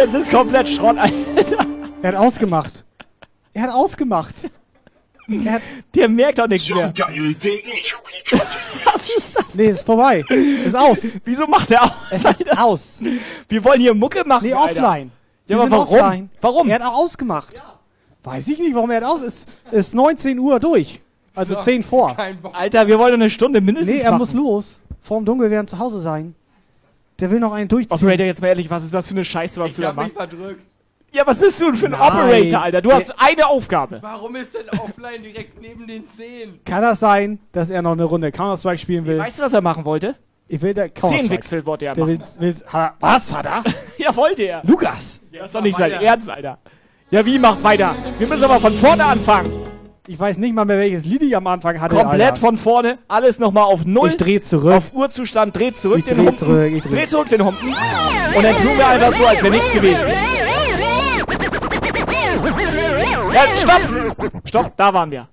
[0.00, 1.66] Jetzt ist komplett Schrott, Alter.
[2.02, 2.84] Er hat ausgemacht.
[3.52, 4.34] Er hat ausgemacht.
[5.28, 5.62] Er hat
[5.94, 6.92] Der merkt doch nichts mehr.
[8.84, 9.54] Was ist das?
[9.54, 10.24] Nee, ist vorbei.
[10.64, 11.06] Ist aus.
[11.24, 11.90] Wieso macht er aus?
[12.10, 12.98] Es ist aus.
[13.48, 14.46] Wir wollen hier Mucke machen.
[14.46, 14.82] Nee, Alter.
[14.82, 15.12] offline.
[15.46, 15.98] Ja, Wir aber sind warum?
[15.98, 16.30] Offline.
[16.40, 16.68] Warum?
[16.68, 17.62] Er hat auch ausgemacht.
[18.24, 19.22] Weiß ich nicht, warum er hat aus.
[19.22, 21.00] Ist, ist 19 Uhr durch.
[21.34, 22.16] Also So, 10 vor.
[22.52, 24.18] Alter, wir wollen eine Stunde mindestens Nee, er machen.
[24.20, 24.80] muss los.
[25.02, 26.34] Vorm Dunkel werden zu Hause sein.
[27.20, 27.94] Der will noch einen durchziehen.
[27.96, 29.96] Operator, jetzt mal ehrlich, was ist das für eine Scheiße, was Ich du da hab
[29.96, 30.16] mich machst?
[30.30, 30.60] verdrückt.
[31.12, 32.00] Ja, was bist du denn für ein Nein.
[32.00, 32.82] Operator, Alter?
[32.82, 33.98] Du hast eine Aufgabe.
[34.00, 36.60] Warum ist denn offline direkt neben den Zehen?
[36.64, 39.18] Kann das sein, dass er noch eine Runde Counter-Strike spielen will?
[39.18, 40.14] Weißt du, was er machen wollte?
[40.46, 41.22] Ich will der Counter-Strike.
[41.22, 42.20] Zehnwechsel wollte er Der machen.
[42.38, 43.64] will, will, hat er, was hat er?
[43.98, 44.62] Ja, wollte er.
[44.64, 45.20] Lukas!
[45.32, 46.58] Das ist doch nicht sein Ernst, Alter.
[47.10, 47.94] Ja, wie, mach weiter.
[48.18, 49.59] Wir müssen aber von vorne anfangen.
[50.10, 51.94] Ich weiß nicht mal mehr, welches Lied ich am Anfang hatte.
[51.94, 52.36] Komplett Alter.
[52.40, 54.08] von vorne, alles nochmal auf Null.
[54.08, 54.72] Ich dreh zurück.
[54.74, 56.36] Auf Urzustand, dreht zurück Ich den dreh Humpen.
[56.38, 57.68] zurück, ich dreh- dreh zurück den Humpen.
[57.68, 60.02] Und dann tun wir einfach so, als wäre nichts gewesen.
[63.32, 64.32] Ja, stopp!
[64.46, 65.28] Stopp, da waren wir.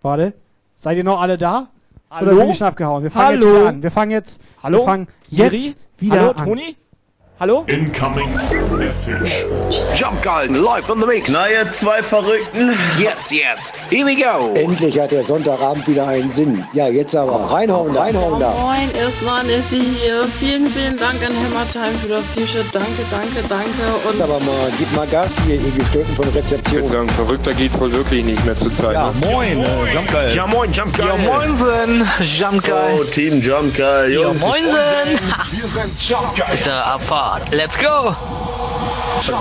[0.00, 0.32] Warte.
[0.76, 1.68] Seid ihr noch alle da?
[2.10, 2.30] Hallo?
[2.30, 3.02] Oder sind die schon abgehauen?
[3.02, 3.36] Wir fangen Hallo?
[3.36, 3.82] jetzt wieder an.
[3.82, 4.40] Wir fangen jetzt.
[4.62, 4.78] Hallo?
[4.78, 6.36] Wir fangen jetzt wieder Hallo, an.
[6.46, 6.76] Toni?
[7.38, 7.66] Hallo?
[7.68, 8.30] Incoming
[8.78, 9.82] Message.
[9.94, 11.28] Jump Galden, live on the mix.
[11.28, 12.72] Na, ihr zwei Verrückten.
[12.98, 13.72] Yes, yes.
[13.90, 14.54] Here we go.
[14.54, 16.64] Endlich hat der Sonntagabend wieder einen Sinn.
[16.72, 18.52] Ja, jetzt aber reinhauen, reinhauen da.
[18.52, 20.24] Moin, Isman ist hier.
[20.40, 22.64] Vielen, vielen Dank an Hammertime für das T-Shirt.
[22.72, 24.08] Danke, danke, danke.
[24.10, 26.88] Und Aber mal, gib mal Gas hier, ihr Gestörten von Ich würde Rezeption.
[26.88, 28.94] sagen, verrückter geht's wohl wirklich nicht mehr zur Zeit.
[28.94, 29.26] Ja, ne?
[29.30, 30.32] moin, äh, Jump Geil.
[30.34, 31.26] Ja, moin, Jump Ja, Galden.
[31.26, 32.08] moinsen,
[32.38, 32.62] Jump
[32.98, 34.48] Oh, Team Jump Geil, Ja, moinsen.
[35.52, 36.54] Wir sind Jump Geil.
[36.54, 37.25] Ist er Abfahrt.
[37.50, 38.14] Let's go.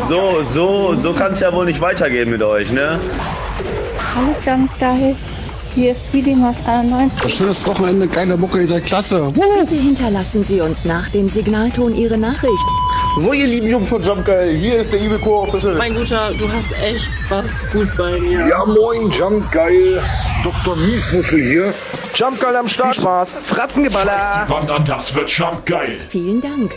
[0.08, 3.00] So, so, so kann's ja wohl nicht weitergehen mit euch, ne?
[4.16, 5.16] Hallo Jumpsky,
[5.76, 7.36] hier ist Sweetie aus 91.
[7.36, 9.32] Schönes Wochenende, geile Mucke, ihr seid klasse.
[9.34, 12.66] Bitte hinterlassen Sie uns nach dem Signalton Ihre Nachricht.
[13.22, 15.76] So, ihr lieben Jungs von Jump Geil, hier ist der Evil Core Official.
[15.76, 18.48] mein Guter, du hast echt was gut bei dir.
[18.48, 20.02] Ja, moin, Jump Geil.
[20.44, 20.76] Dr.
[20.76, 21.74] Miesmuschel hier.
[22.16, 22.96] Jump Geil am Start.
[22.96, 23.36] Spaß.
[23.44, 24.46] Fratzengeballer.
[24.48, 26.00] Wandern, das wird Jump Geil.
[26.10, 26.72] Vielen Dank.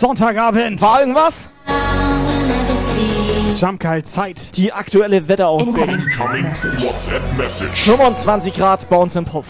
[0.00, 0.80] Sonntagabend.
[0.80, 1.50] War irgendwas?
[3.56, 4.56] Jump geil Zeit.
[4.56, 5.76] Die aktuelle Wetteraussicht.
[5.76, 6.46] Incoming
[6.78, 7.82] WhatsApp Message.
[7.82, 9.44] 25 Grad bei uns im Puff.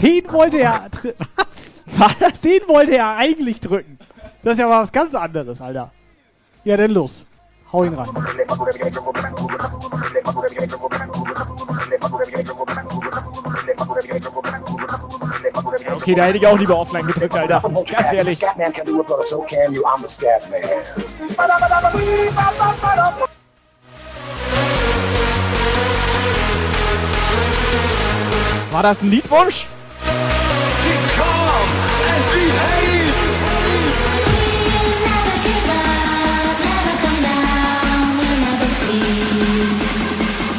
[0.00, 0.88] Den wollte er.
[0.88, 1.82] dr- Was?
[2.30, 2.40] Was?
[2.42, 3.98] Den wollte er eigentlich drücken.
[4.44, 5.90] Das ist ja mal was ganz anderes, Alter.
[6.62, 7.26] Ja, dann los.
[7.70, 8.08] Hau ihn rein.
[15.84, 17.60] Ja, okay, da hätte ich auch lieber offline gedrückt, Alter.
[17.60, 18.40] Ganz ehrlich.
[28.70, 29.66] War das ein Liedwunsch?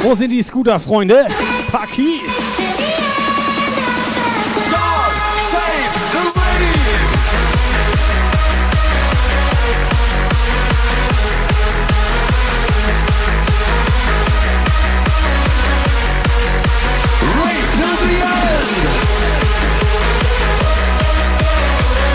[0.10, 1.28] Wo sind die Scooter-Freunde?
[1.72, 2.22] Paki!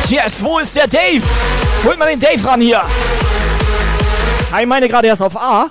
[0.08, 1.22] Yes, wo ist der Dave?
[1.84, 2.82] Holt mal den Dave ran hier.
[4.60, 5.70] Ich meine gerade erst auf A.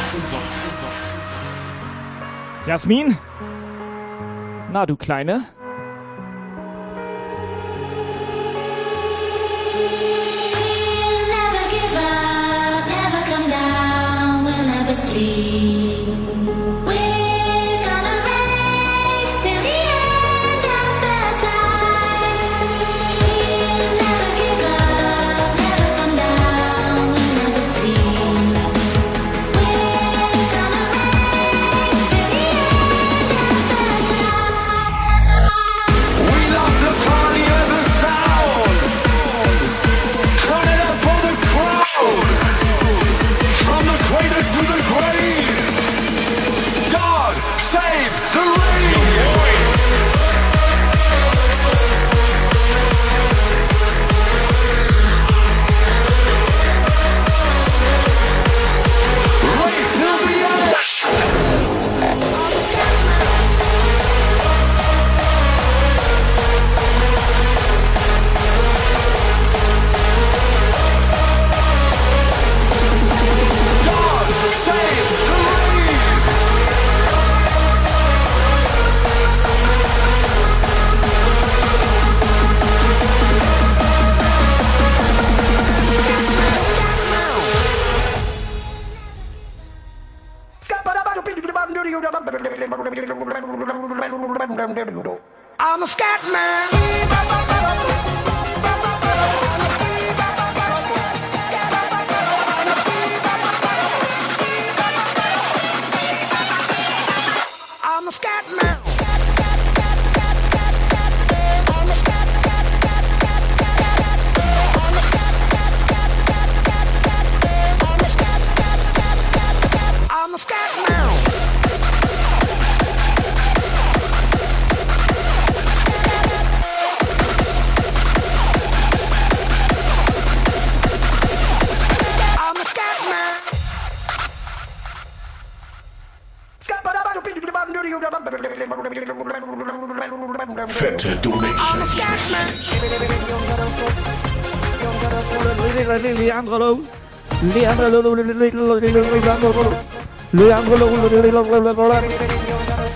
[2.71, 3.17] Jasmin?
[4.71, 5.41] Na, du Kleine?
[11.27, 15.60] Never give up, never come down, we'll never sleep.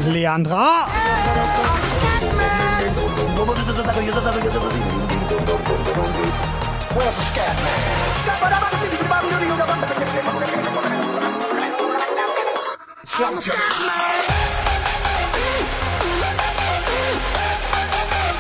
[0.08, 0.88] Leandra.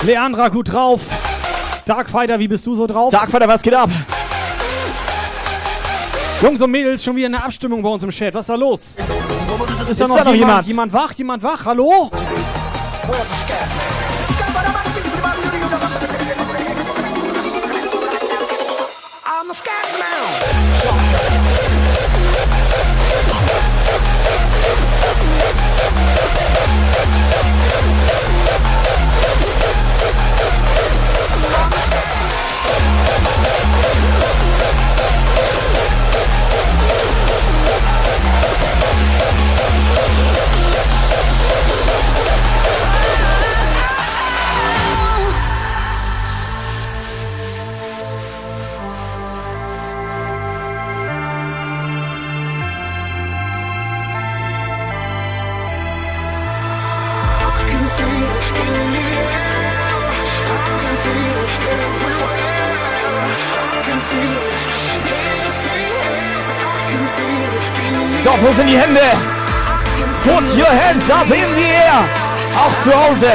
[0.01, 1.01] Leandra, gut drauf.
[1.86, 3.12] Darkfighter, wie bist du so drauf?
[3.12, 3.91] Darkfighter, was geht ab?
[6.45, 8.31] Jungs und Mädels, schon wieder eine Abstimmung bei uns im Chat.
[8.35, 8.95] Was ist da los?
[9.89, 10.67] Ist, da noch, da noch jemand?
[10.67, 10.67] jemand?
[10.67, 11.11] Jemand wach?
[11.13, 11.65] Jemand wach?
[11.65, 12.11] Hallo?
[68.66, 68.99] So, sind die Hände?
[70.24, 72.03] Put your hands up in the air.
[72.55, 73.28] Auch zu Hause.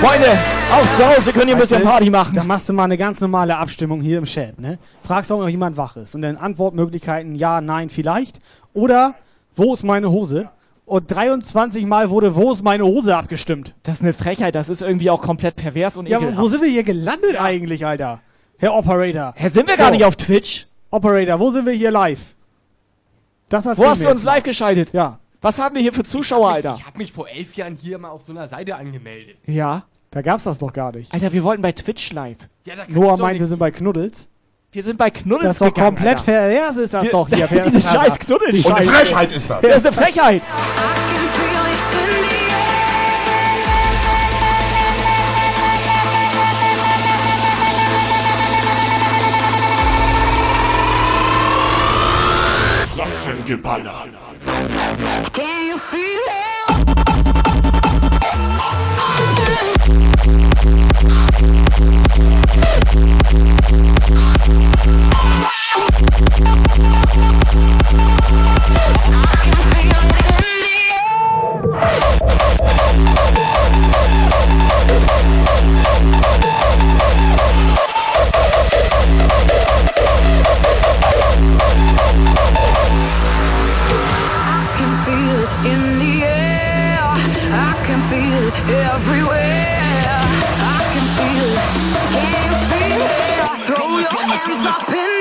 [0.00, 0.38] Freunde,
[0.72, 2.34] auch zu Hause könnt ihr ein bisschen Party machen.
[2.34, 4.78] Da machst du mal eine ganz normale Abstimmung hier im Chat, ne?
[5.04, 6.16] Fragst auch, ob jemand wach ist.
[6.16, 8.40] Und dann Antwortmöglichkeiten ja, nein, vielleicht.
[8.72, 9.14] Oder,
[9.54, 10.48] wo ist meine Hose?
[10.86, 13.76] Und 23 Mal wurde, wo ist meine Hose abgestimmt.
[13.84, 16.44] Das ist eine Frechheit, das ist irgendwie auch komplett pervers und Ja, aber ekelhaft.
[16.44, 18.20] wo sind wir hier gelandet eigentlich, Alter?
[18.58, 19.34] Herr Operator.
[19.36, 20.66] Hä, sind wir gar nicht auf Twitch?
[20.90, 22.35] Operator, wo sind wir hier live?
[23.48, 24.92] Das Wo hast du uns live geschaltet?
[24.92, 25.18] Ja.
[25.40, 26.74] Was haben wir hier für Zuschauer, Alter?
[26.78, 29.36] Ich habe mich vor elf Jahren hier mal auf so einer Seite angemeldet.
[29.46, 29.84] Ja.
[30.10, 31.12] Da gab's das doch gar nicht.
[31.12, 32.38] Alter, wir wollten bei Twitch live.
[32.64, 34.26] Ja, da kann Noah ich doch meint, wir nicht- sind bei Knuddels.
[34.72, 36.24] Wir sind bei Knuddels Das ist doch gegangen, komplett Alter.
[36.32, 37.46] pervers ist das Wir- doch hier.
[37.70, 38.90] Diese scheiß Knuddel, die Und eine Scheiße.
[39.06, 39.60] Frechheit ist das.
[39.60, 40.42] Das ist eine Frechheit.
[53.46, 54.10] Fratzengeballer.
[55.32, 56.16] Can you feel
[76.18, 76.55] I
[94.64, 95.15] up in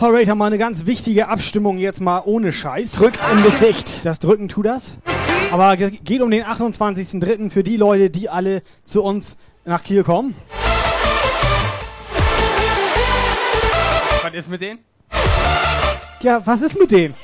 [0.00, 2.92] Operator, mal eine ganz wichtige Abstimmung jetzt mal ohne Scheiß.
[2.92, 3.98] Drückt im Gesicht.
[4.04, 4.96] Das Drücken tut das.
[5.50, 7.50] Aber ge- geht um den 28.03.
[7.50, 10.36] für die Leute, die alle zu uns nach Kiel kommen.
[14.22, 14.78] Was ist mit denen?
[16.20, 17.14] Ja, was ist mit denen?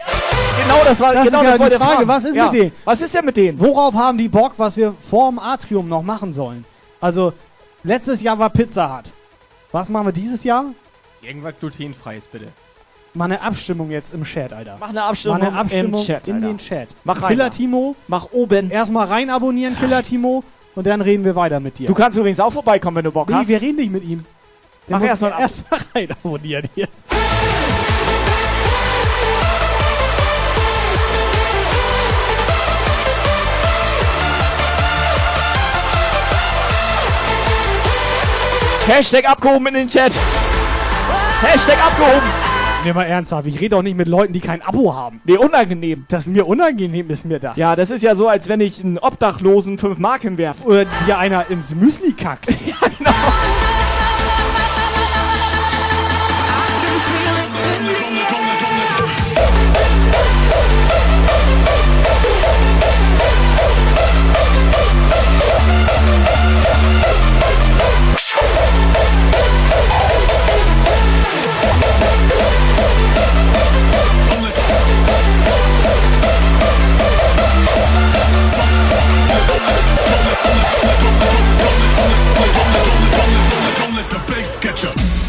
[0.62, 1.94] Genau, das war Das genau ist ja das wollte die Frage.
[1.96, 2.08] fragen.
[2.08, 2.44] Was ist Ja.
[2.46, 2.72] mit denen?
[2.84, 3.60] Was ist denn mit denen?
[3.60, 6.64] Worauf haben die Bock, was wir vorm Atrium noch machen sollen?
[7.00, 7.34] Also,
[7.84, 9.12] letztes Jahr war Pizza Hut.
[9.70, 10.64] Was machen wir dieses Jahr?
[11.22, 12.48] Irgendwas glutenfreies, bitte.
[13.16, 14.76] Mal eine Abstimmung jetzt im Chat, Alter.
[14.80, 16.46] Mach eine Abstimmung, Mal eine Abstimmung im Chat, in Alter.
[16.48, 16.88] den Chat.
[17.04, 17.28] Mach rein.
[17.28, 17.50] Killer.
[17.50, 18.70] Timo, Mach oben.
[18.70, 20.42] erstmal rein abonnieren, Killer Timo,
[20.74, 21.86] und dann reden wir weiter mit dir.
[21.86, 23.46] Du kannst übrigens auch vorbeikommen, wenn du Bock nee, hast.
[23.46, 24.24] wir reden nicht mit ihm.
[24.88, 26.88] Der Mach erstmal erstmal rein abonnieren hier.
[38.88, 40.12] Hashtag abgehoben in den Chat.
[41.40, 42.53] Hashtag abgehoben.
[42.84, 43.46] Nee, mal ernsthaft.
[43.46, 45.22] Ich rede doch nicht mit Leuten, die kein Abo haben.
[45.24, 46.04] Nee, unangenehm.
[46.08, 47.56] Das ist mir unangenehm, ist mir das.
[47.56, 50.64] Ja, das ist ja so, als wenn ich einen Obdachlosen fünf Mark hinwerfe.
[50.64, 52.50] Oder dir einer ins Müsli kackt.
[52.66, 53.10] ja, genau.
[84.44, 85.24] Don't let the bass catch up.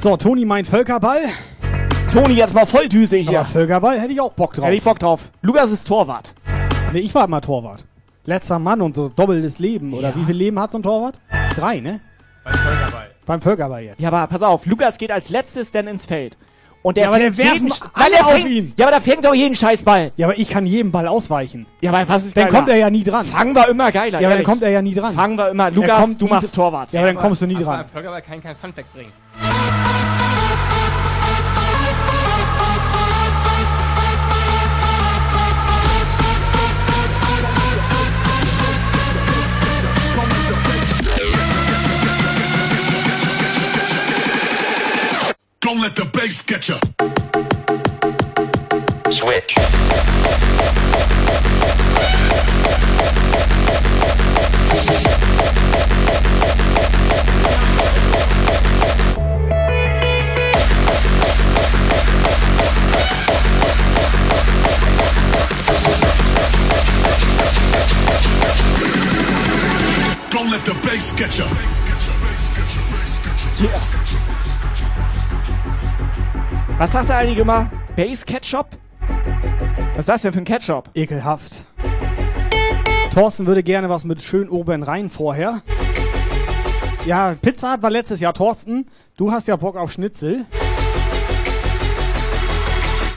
[0.00, 1.20] So, Toni meint Völkerball.
[2.12, 3.40] Toni, jetzt mal Volldüse hier.
[3.40, 4.64] Aber Völkerball hätte ich auch Bock drauf.
[4.64, 5.30] Hätte ich Bock drauf.
[5.42, 6.34] Lukas ist Torwart.
[6.92, 7.84] Nee, ich war mal Torwart.
[8.24, 9.92] Letzter Mann und so doppeltes Leben.
[9.92, 10.16] Oder Ja.
[10.16, 11.20] wie viel Leben hat so ein Torwart?
[11.54, 12.00] Drei, ne?
[12.44, 13.10] Beim Völkerball.
[13.26, 14.00] Beim Völkerball jetzt.
[14.00, 16.36] Ja, aber pass auf, Lukas geht als letztes denn ins Feld.
[16.82, 18.72] Und der Ja, aber der fängt werfen jeden, alle der auf fängt, ihn.
[18.76, 20.12] Ja, aber da fängt doch jeden Scheißball.
[20.16, 21.66] Ja, aber ich kann jedem Ball ausweichen.
[21.82, 22.56] Ja, aber was ist Dann geiler?
[22.56, 23.26] kommt er ja nie dran.
[23.26, 24.20] Fangen wir immer geiler.
[24.20, 25.14] Ja, aber dann kommt er ja nie dran.
[25.14, 25.64] Fangen wir immer.
[25.64, 26.92] Er Lukas, kommt du machst Torwart.
[26.92, 27.76] Ja, aber dann kommst du nie Aber dran.
[27.80, 29.12] Beim Völkerball kann kein Funfact bringen.
[45.62, 46.82] Don't let the bass catch up.
[49.12, 49.54] Switch.
[70.30, 71.50] Don't let the bass catch up.
[76.80, 77.68] Was sagt er eigentlich immer?
[77.94, 78.68] Base Ketchup?
[79.90, 80.88] Was ist das denn für ein Ketchup?
[80.94, 81.66] Ekelhaft.
[83.10, 85.60] Thorsten würde gerne was mit schön oben rein vorher.
[87.04, 88.32] Ja, Pizza Hut war letztes Jahr.
[88.32, 88.86] Thorsten,
[89.18, 90.46] du hast ja Bock auf Schnitzel.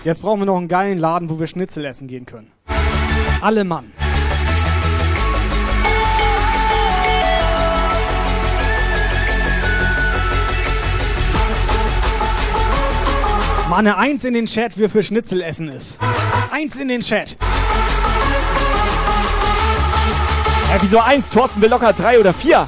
[0.04, 2.52] Jetzt brauchen wir noch einen geilen Laden, wo wir Schnitzel essen gehen können.
[3.40, 3.94] Alle Mann.
[13.74, 15.98] Mal eine Eins in den Chat, wer für Schnitzel essen ist.
[16.52, 17.36] Eins in den Chat.
[20.70, 21.32] Ja, wieso eins?
[21.32, 22.68] Thorsten will locker drei oder vier.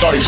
[0.00, 0.22] Don't let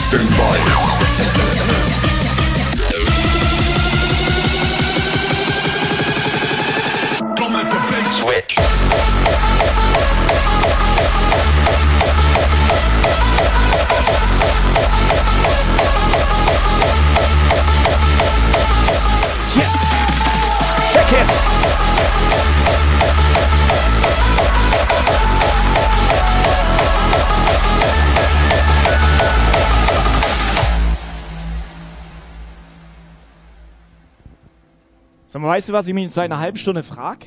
[35.36, 37.26] Sag mal, weißt du, was ich mich jetzt seit einer halben Stunde frag?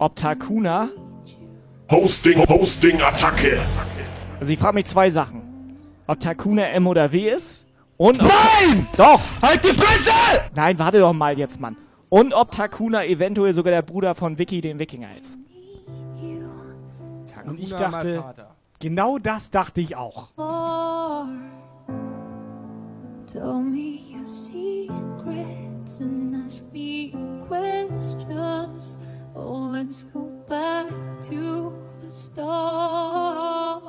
[0.00, 0.88] Ob Takuna.
[1.88, 3.60] Hosting, Hosting, Attacke.
[4.40, 5.40] Also ich frage mich zwei Sachen.
[6.08, 7.68] Ob Takuna M oder W ist.
[7.96, 8.88] Und Nein!
[8.96, 9.20] Doch!
[9.40, 10.10] Halt die Fresse!
[10.56, 11.76] Nein, warte doch mal jetzt, Mann.
[12.08, 15.38] Und ob Takuna eventuell sogar der Bruder von Vicky, dem Wikinger, ist.
[17.46, 18.46] Und ich Takuna, dachte,
[18.80, 20.30] genau das dachte ich auch.
[23.32, 24.26] Tell me your
[26.00, 27.14] and ask me
[27.46, 28.96] questions.
[29.34, 30.88] Oh, let's go back
[31.22, 33.82] to the start.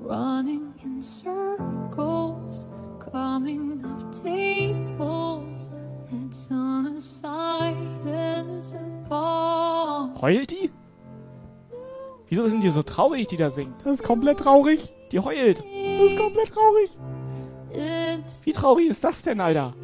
[0.00, 2.66] Running in circles,
[2.98, 5.70] coming up tables.
[6.12, 10.20] It's on a silence apart.
[10.20, 10.70] Heult die?
[12.28, 13.84] Wieso sind die so traurig, die da singt?
[13.84, 14.92] Das ist komplett traurig.
[15.10, 15.58] Die heult.
[15.58, 16.90] Das ist komplett traurig.
[17.72, 19.74] Wie traurig ist das denn, Alter?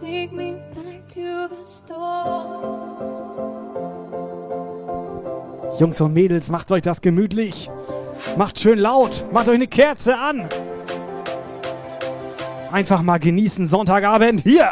[0.00, 1.60] Take me back to the.
[5.80, 7.70] Jungs und Mädels, macht euch das gemütlich.
[8.36, 9.24] Macht schön laut.
[9.32, 10.48] Macht euch eine Kerze an.
[12.72, 14.70] Einfach mal genießen, Sonntagabend hier.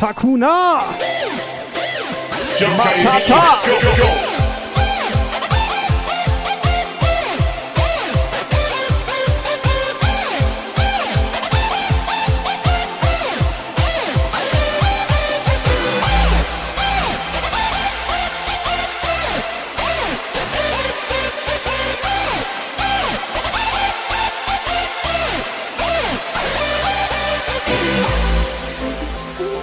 [0.00, 0.82] Takuna!
[2.76, 4.31] Matata!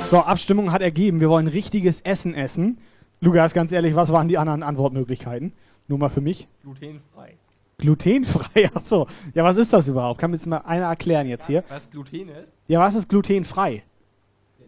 [0.10, 1.20] So, Abstimmung hat ergeben.
[1.20, 2.80] Wir wollen richtiges Essen essen.
[3.22, 5.54] Lukas, ganz ehrlich, was waren die anderen Antwortmöglichkeiten?
[5.88, 6.48] Nur mal für mich.
[6.64, 7.36] Glutenfrei.
[7.78, 9.08] Glutenfrei, ach so.
[9.34, 10.20] Ja, was ist das überhaupt?
[10.20, 11.64] Kann mir jetzt mal einer erklären jetzt hier?
[11.70, 12.48] Was Gluten ist?
[12.68, 13.84] Ja, was ist glutenfrei?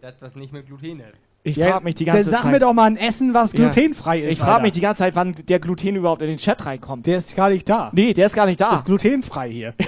[0.02, 1.14] Das, was nicht mit Gluten ist.
[1.44, 2.52] Ich Ja, frage mich die ganze dann sag Zeit.
[2.52, 3.58] mir doch mal ein Essen, was Ja.
[3.70, 4.32] glutenfrei ist.
[4.34, 4.62] Ich frage Alter.
[4.64, 7.08] mich die ganze Zeit, wann der Gluten überhaupt in den Chat reinkommt.
[7.08, 7.90] Der ist gar nicht da.
[7.94, 8.76] Nee, der ist gar nicht da.
[8.76, 9.74] Ist glutenfrei hier.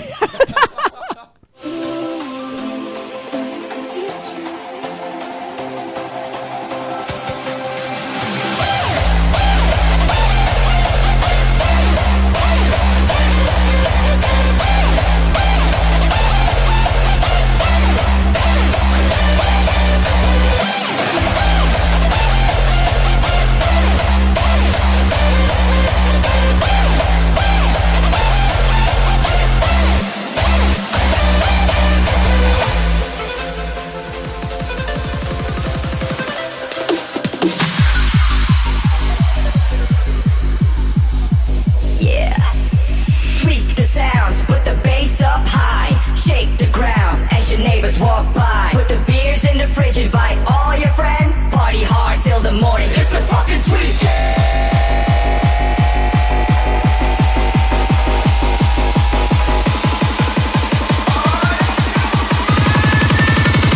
[50.96, 51.36] friends.
[51.52, 52.90] Party hard till the morning.
[52.92, 53.94] It's the fucking tweak.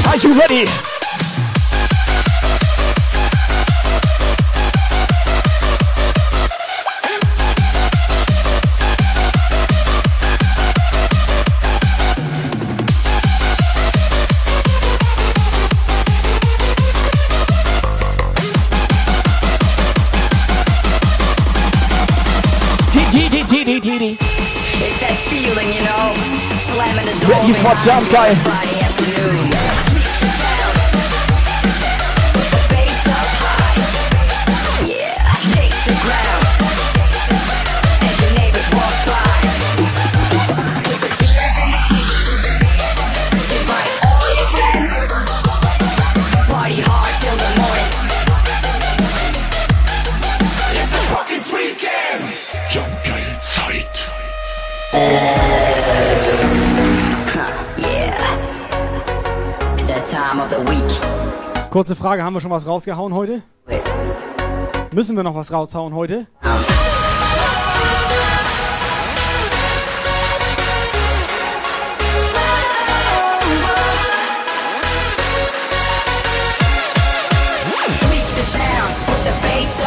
[0.07, 0.96] Are you ready?
[23.69, 26.15] It's that feeling, you know.
[26.72, 27.35] Slamming the door.
[27.35, 28.34] Ready for jump, guy.
[28.35, 29.56] Friday afternoon.
[61.77, 63.43] Kurze Frage, haben wir schon was rausgehauen heute?
[64.91, 66.25] Müssen wir noch was raushauen heute?
[77.99, 79.77] Tweak the sound, put the bass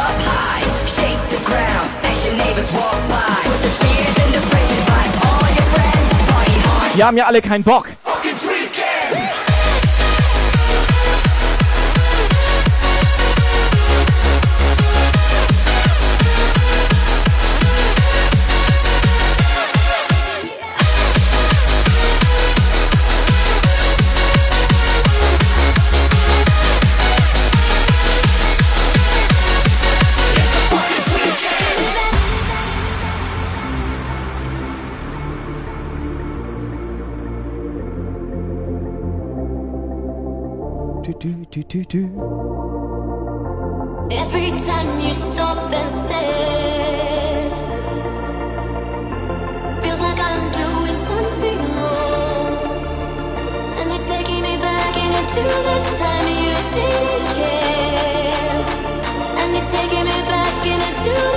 [41.50, 41.98] Tü, tü, tü.
[44.10, 47.50] Every time you stop and stare,
[49.82, 52.54] feels like I'm doing something wrong,
[53.78, 58.64] and it's taking me back into the time you didn't care,
[59.40, 61.29] and it's taking me back into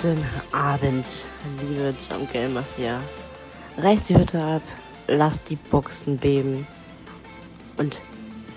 [0.00, 1.04] Guten Abend,
[1.60, 3.00] liebe Jump Game Mafia.
[3.76, 4.62] Reißt die Hütte ab,
[5.08, 6.66] lasst die Buchsen beben.
[7.76, 8.00] Und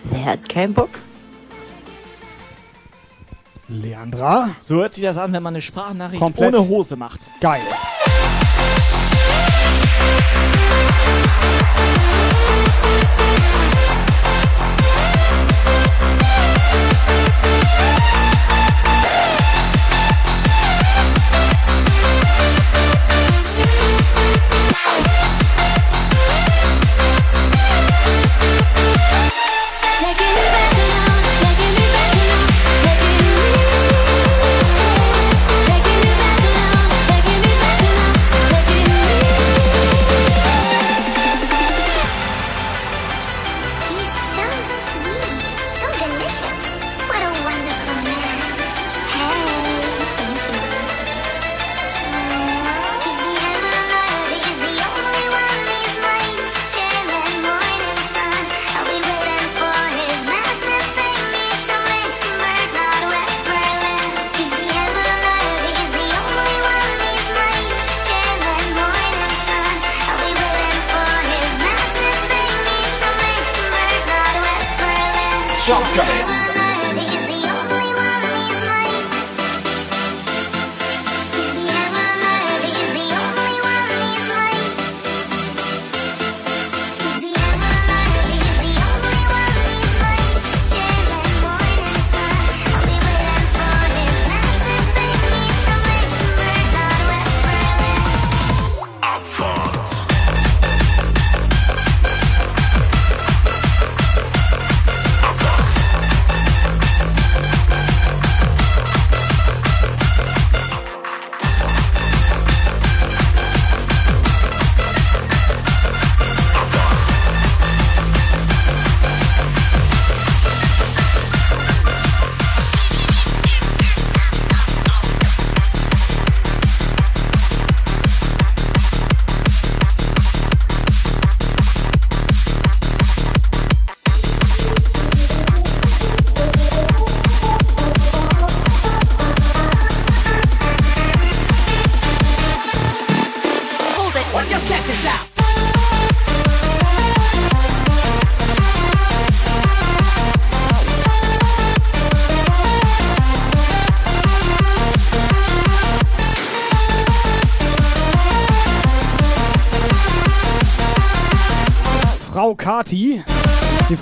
[0.06, 0.91] wer hat keinen Bock?
[3.68, 4.52] Leandra?
[4.61, 6.53] So hört sich das an, wenn man eine Sprachnachricht Komplett.
[6.53, 7.20] ohne Hose macht.
[7.41, 7.60] Geil.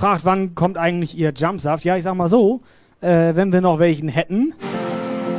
[0.02, 1.86] Die fragt, wann kommt eigentlich ihr Jumpsaft?
[1.86, 2.61] Ja, ich sag mal so,
[3.02, 4.56] äh, wenn wir noch welchen hätten,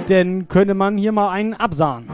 [0.07, 2.09] dann könnte man hier mal einen absahen.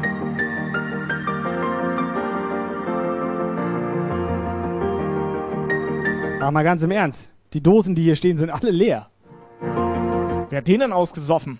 [6.41, 9.11] Aber mal ganz im Ernst, die Dosen, die hier stehen, sind alle leer.
[10.49, 11.59] Wer hat den denn ausgesoffen?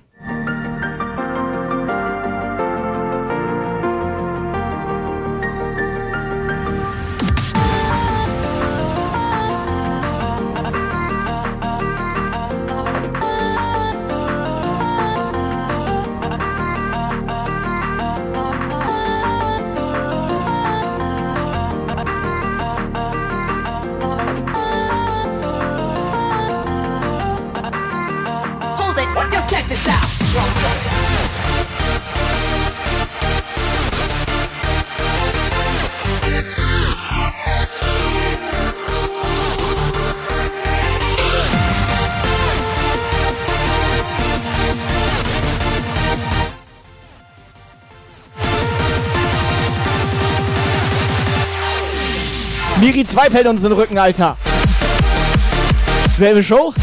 [53.09, 54.37] 2 fällt uns in den Rücken, Alter.
[56.19, 56.75] Selbe Show?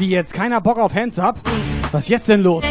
[0.00, 0.32] Wie jetzt?
[0.32, 1.38] Keiner Bock auf Hands Up?
[1.92, 2.64] Was ist jetzt denn los?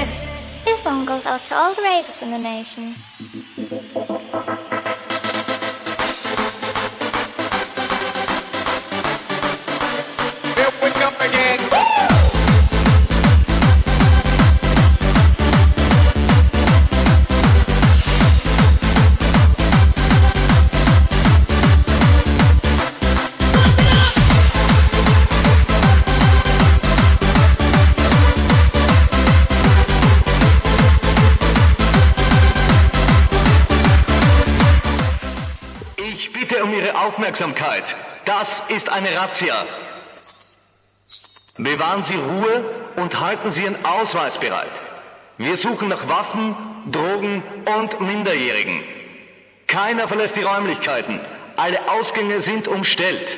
[0.65, 2.95] This one goes out to all the ravers in the nation.
[37.29, 37.95] Aufmerksamkeit.
[38.25, 39.53] Das ist eine Razzia.
[41.57, 42.65] Bewahren Sie Ruhe
[42.95, 44.71] und halten Sie Ihren Ausweis bereit.
[45.37, 46.55] Wir suchen nach Waffen,
[46.91, 47.43] Drogen
[47.79, 48.83] und Minderjährigen.
[49.67, 51.19] Keiner verlässt die Räumlichkeiten.
[51.55, 53.37] Alle Ausgänge sind umstellt.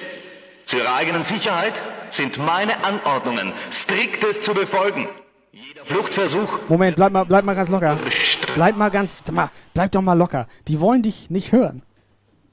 [0.65, 1.73] Zu Ihrer eigenen Sicherheit
[2.11, 5.09] sind meine Anordnungen striktes zu befolgen.
[5.51, 7.97] Jeder Fluchtversuch Moment, bleib mal, bleib mal ganz locker.
[8.55, 10.47] Bleib mal ganz, mal, bleib doch mal locker.
[10.69, 11.83] Die wollen dich nicht hören.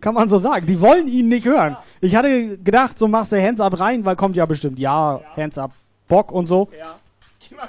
[0.01, 0.67] Kann man so sagen.
[0.67, 1.77] Die wollen ihn nicht hören.
[2.01, 5.59] Ich hatte gedacht, so machst du Hands up rein, weil kommt ja bestimmt, ja, Hands
[5.59, 5.73] up,
[6.07, 6.69] Bock und so.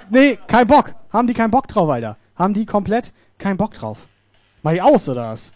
[0.10, 0.93] Nee, kein Bock.
[1.11, 2.18] Haben die keinen Bock drauf, Alter?
[2.35, 4.07] Haben die komplett keinen Bock drauf?
[4.61, 5.51] Mach ich aus, oder was?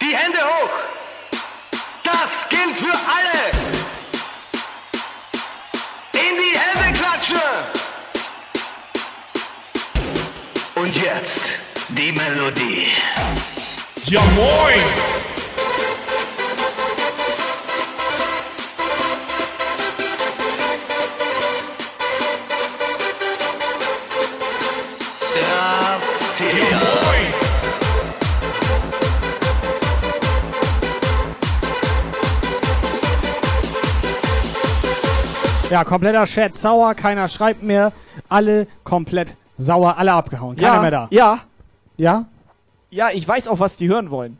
[0.00, 0.70] Die Hände hoch!
[2.04, 3.50] Das gilt für alle!
[6.12, 7.36] In die Hände klatschen!
[10.74, 11.61] Und jetzt
[11.94, 12.86] die Melodie.
[14.04, 14.82] Ja moin!
[35.70, 37.92] Ja, kompletter Chat sauer, keiner schreibt mehr.
[38.28, 40.54] Alle komplett sauer, alle abgehauen.
[40.56, 41.08] Keiner ja, mehr da.
[41.10, 41.38] Ja.
[41.96, 42.26] Ja?
[42.90, 44.38] Ja, ich weiß auch, was die hören wollen.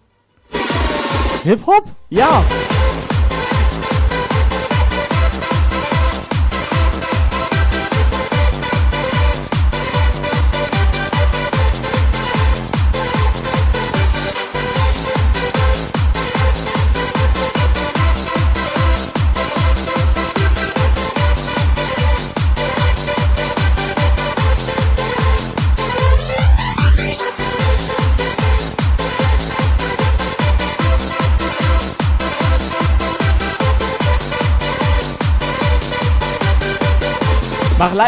[1.45, 1.85] Hip-Hop?
[2.11, 2.45] Ja.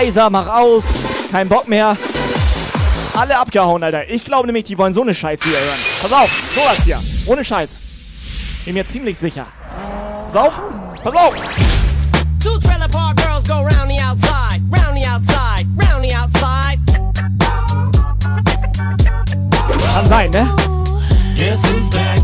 [0.04, 0.84] Leiser, mach aus.
[1.30, 1.96] Kein Bock mehr.
[3.14, 4.08] Alle abgehauen, Alter.
[4.10, 5.78] Ich glaube nämlich, die wollen so eine Scheiße hier hören.
[6.02, 6.98] Pass auf, sowas hier.
[7.26, 7.80] Ohne Scheiß.
[8.64, 9.46] Bin mir ziemlich sicher.
[10.26, 10.62] Pass auf.
[11.02, 11.34] Pass auf.
[12.40, 16.78] Two trailer park girls go round the outside, round the outside, round the outside.
[19.94, 20.48] Kann sein, ne?
[21.36, 22.18] Guess who's back?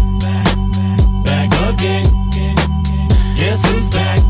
[1.24, 2.04] Back again.
[3.38, 4.29] Guess who's back?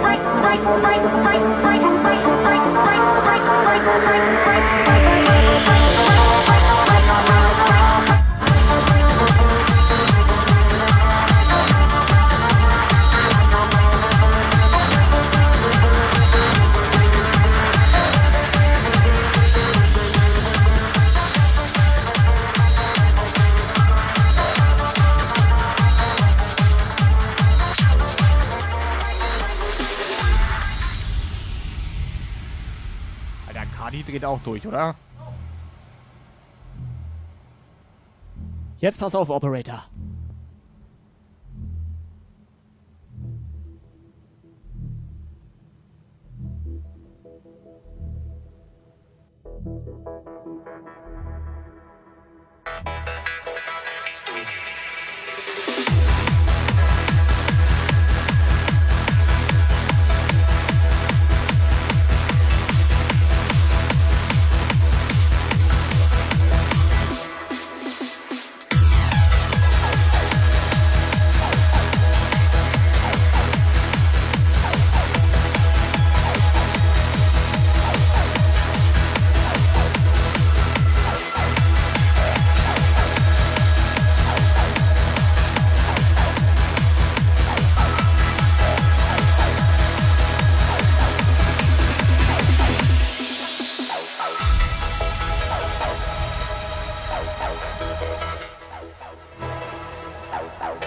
[0.51, 1.11] Bye.
[34.11, 34.95] Kadi dreht auch durch, oder?
[38.79, 39.85] Jetzt pass auf, Operator.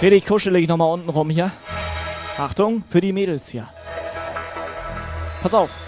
[0.04, 1.50] Richtig kuschelig nochmal unten rum hier.
[2.36, 3.70] Achtung, für die Mädels hier.
[5.40, 5.83] Pass auf.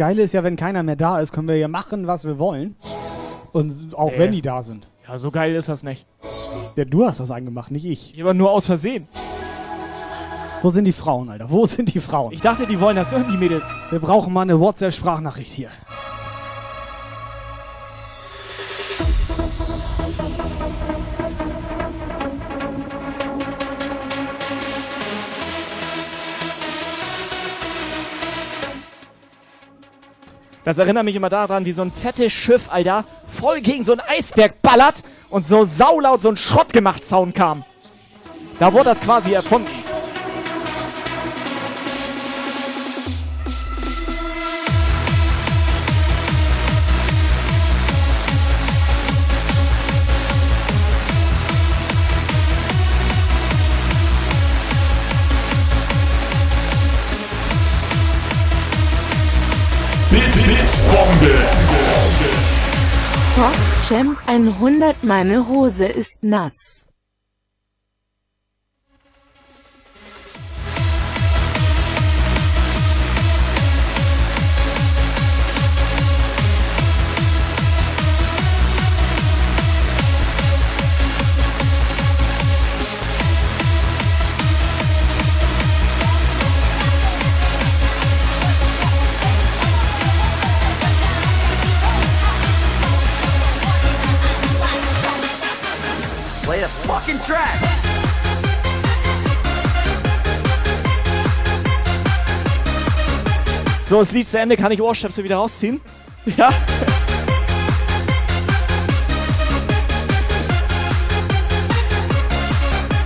[0.00, 2.74] Geile ist ja, wenn keiner mehr da ist, können wir ja machen, was wir wollen.
[3.52, 4.18] Und auch Nee.
[4.18, 4.88] wenn die da sind.
[5.06, 6.06] Ja, so geil ist das nicht.
[6.74, 8.16] Ja, du hast das angemacht, nicht ich.
[8.18, 9.08] Aber nur aus Versehen.
[10.62, 11.50] Wo sind die Frauen, Alter?
[11.50, 12.32] Wo sind die Frauen?
[12.32, 13.64] Ich dachte, die wollen das hören, die Mädels.
[13.90, 15.68] Wir brauchen mal eine WhatsApp-Sprachnachricht hier.
[30.64, 33.04] Das erinnert mich immer daran, wie so ein fettes Schiff, Alter,
[33.40, 34.96] voll gegen so einen Eisberg ballert
[35.30, 37.64] und so saulaut so ein Schrottgemacht-Sound kam.
[38.58, 39.70] Da wurde das quasi erfunden.
[60.88, 61.34] Bombe.
[63.34, 63.54] Top
[63.86, 66.69] Champ 100 Meine Hose ist nass.
[96.90, 97.60] Fucking track.
[103.82, 104.56] So, das Lied zu Ende.
[104.56, 105.80] Kann ich Ohrstöpsel wieder rausziehen?
[106.36, 106.52] Ja.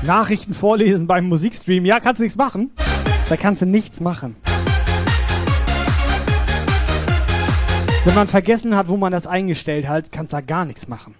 [0.02, 1.85] Nachrichten vorlesen beim Musikstream.
[1.85, 2.73] Ja, kannst du nichts machen.
[3.28, 4.36] Da kannst du nichts machen.
[8.05, 11.15] Wenn man vergessen hat, wo man das eingestellt hat, kannst du da gar nichts machen.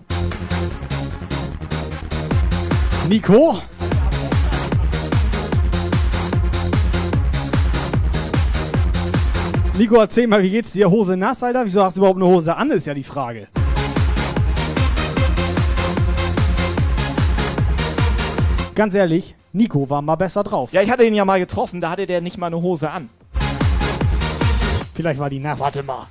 [3.09, 3.59] Nico?
[9.77, 10.91] Nico, erzähl mal, wie geht's dir?
[10.91, 11.67] Hose nass, Alter?
[11.67, 13.49] Wieso hast du überhaupt eine Hose an, ist ja die Frage.
[18.75, 20.73] Ganz ehrlich, Nico war mal besser drauf.
[20.73, 23.11] Ja, ich hatte ihn ja mal getroffen, da hatte der nicht mal eine Hose an.
[24.95, 25.59] Vielleicht war die nass.
[25.59, 26.07] Warte mal.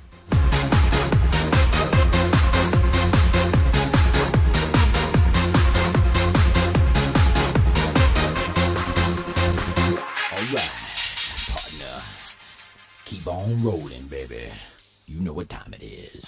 [13.14, 14.50] Keep on rolling, baby.
[15.06, 16.24] You know what time it is.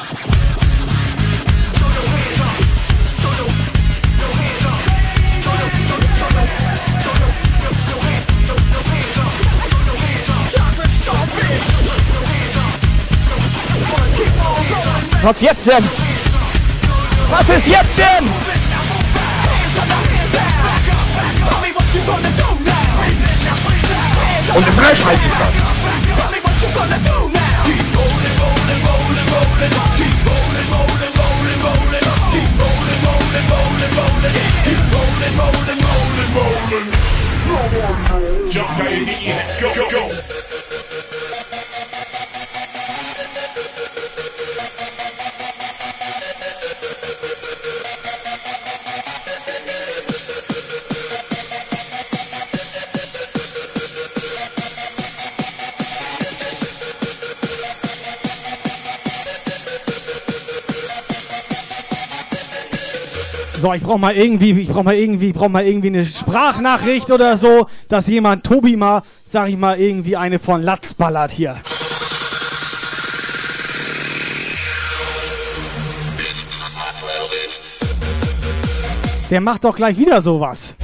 [15.22, 15.84] Was jetzt denn?
[17.30, 18.26] Was ist jetzt denn?
[24.54, 25.75] Und eine Frechheit ist das.
[26.76, 27.64] gonna do now?
[27.64, 29.72] Keep rolling, rolling, rolling, rolling.
[29.96, 32.04] Keep rolling, rolling, rolling, rolling.
[32.32, 34.36] Keep rolling, rolling, rolling, rolling.
[34.66, 37.06] Keep rolling, rolling, rolling, rolling.
[38.52, 39.35] Jump, baby.
[63.66, 67.10] So, ich brauch mal irgendwie, ich brauch mal irgendwie, ich brauch mal irgendwie eine Sprachnachricht
[67.10, 71.56] oder so, dass jemand Tobi mal, sag ich mal, irgendwie eine von Latz ballert hier.
[79.30, 80.76] Der macht doch gleich wieder sowas.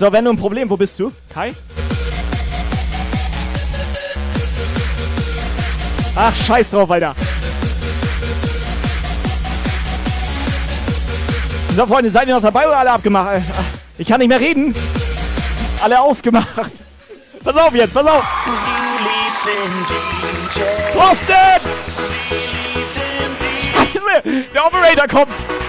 [0.00, 1.12] So, wenn du ein Problem, wo bist du?
[1.30, 1.52] Kai?
[6.16, 7.14] Ach, scheiß drauf, Alter.
[11.74, 13.36] So, Freunde, seid ihr noch dabei oder alle abgemacht?
[13.36, 13.42] Äh,
[13.98, 14.74] Ich kann nicht mehr reden.
[15.82, 16.48] Alle ausgemacht.
[17.44, 18.24] Pass auf jetzt, pass auf.
[20.94, 21.34] Thorsten!
[23.62, 25.59] Scheiße, der Operator kommt.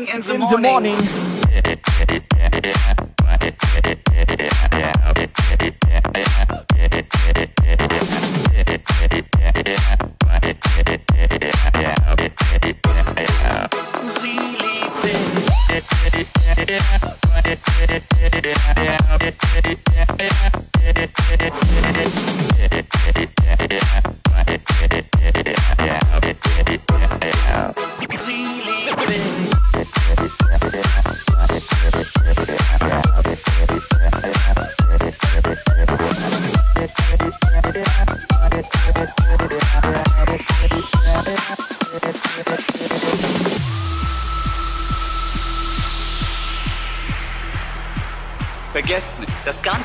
[0.00, 0.94] Morning in the In the morning.
[0.96, 1.29] morning.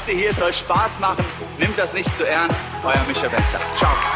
[0.05, 1.25] Ganze hier soll Spaß machen.
[1.57, 2.75] Nimmt das nicht zu ernst.
[2.83, 3.59] Euer Micha Beckler.
[3.73, 4.14] Ciao.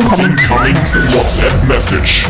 [0.00, 0.34] Incoming
[1.12, 2.26] WhatsApp Message.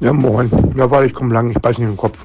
[0.00, 0.50] Ja, moin.
[0.76, 2.18] Ja, warte, ich komm lang, ich beiß nicht in den Kopf.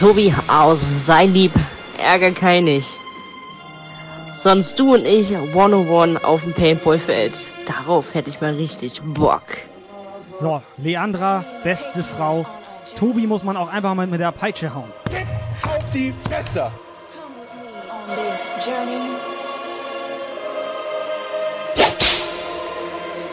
[0.00, 1.52] Tobi, aus, sei lieb,
[2.02, 2.88] ärger kein nicht.
[4.42, 7.34] Sonst du und ich One-on-One auf dem Paintballfeld.
[7.66, 9.44] Darauf hätte ich mal richtig Bock.
[10.40, 12.44] So, Leandra, beste Frau.
[12.98, 14.90] Tobi muss man auch einfach mal mit der Peitsche hauen.
[15.94, 16.72] Auf die Fresse!
[17.88, 19.16] on this journey.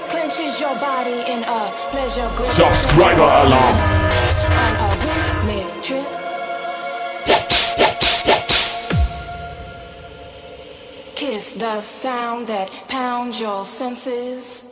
[0.10, 2.46] Clenches your body in a pleasure grip.
[2.46, 3.78] Subscriber Alarm.
[4.62, 6.08] On a rhythmic trip.
[11.16, 14.71] Kiss the sound that pounds your senses.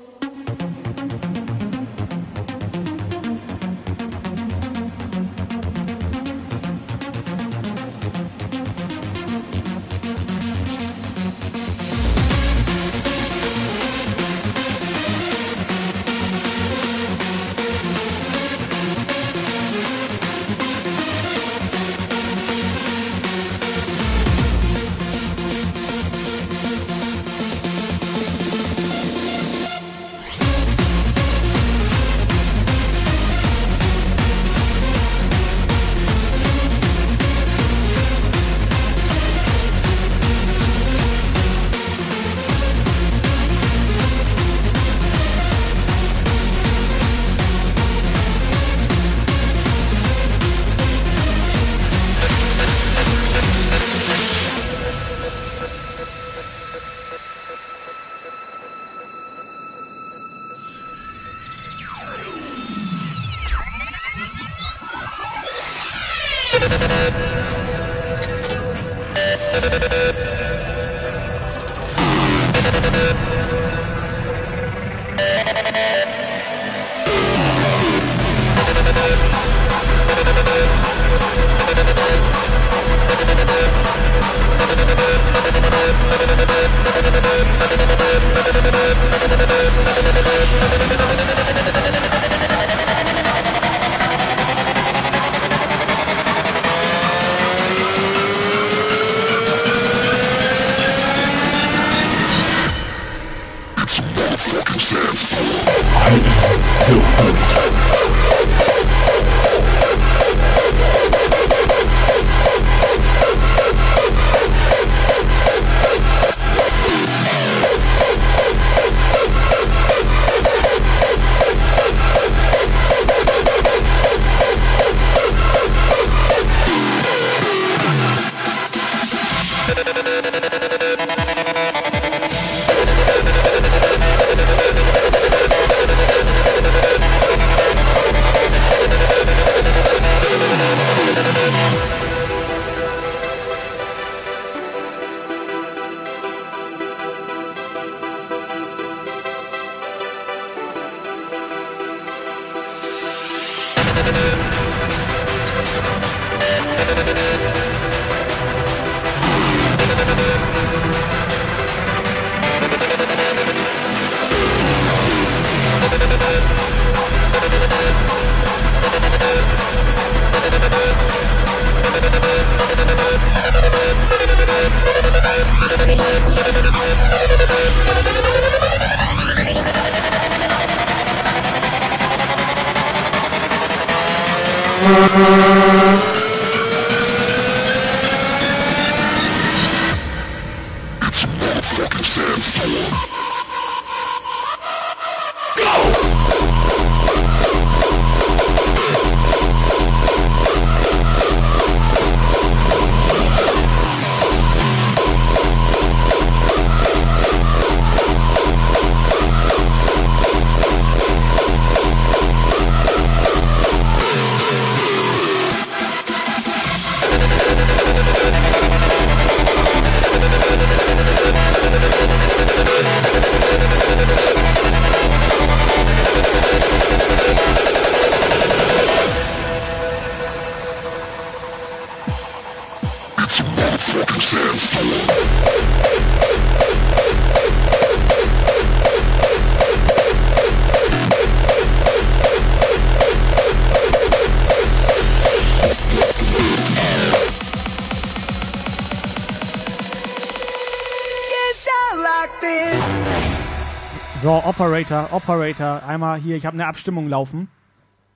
[254.59, 257.47] Operator, Operator, einmal hier, ich habe eine Abstimmung laufen.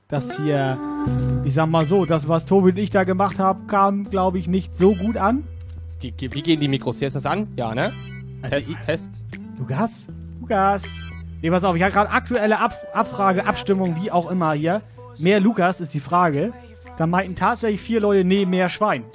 [0.09, 0.77] Das hier,
[1.45, 4.49] ich sag mal so, das, was Tobi und ich da gemacht haben, kam, glaube ich,
[4.49, 5.47] nicht so gut an.
[6.01, 6.11] Wie
[6.41, 6.99] gehen die Mikros?
[6.99, 7.47] Hier ist das an?
[7.55, 7.93] Ja, ne?
[8.41, 9.09] Also Test, ich- Test.
[9.57, 10.05] Lukas?
[10.41, 10.83] Lukas?
[11.41, 14.81] Nee, pass auf, ich habe gerade aktuelle Ab Abfrage, Abstimmung, wie auch immer hier.
[15.19, 16.51] Mehr Lukas ist die Frage.
[16.97, 19.05] Da meinten tatsächlich vier Leute, nee, mehr Schwein.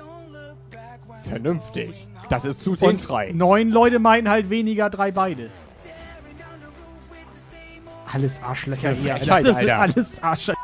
[1.24, 2.08] Vernünftig.
[2.30, 3.32] Das ist zu Und sinnfrei.
[3.34, 5.50] neun Leute meinten halt weniger, drei beide.
[8.12, 9.16] Alles Arschlöcher hier.
[9.16, 9.78] Frechheit, Das sind Alter.
[9.78, 10.58] alles Arschlöcher.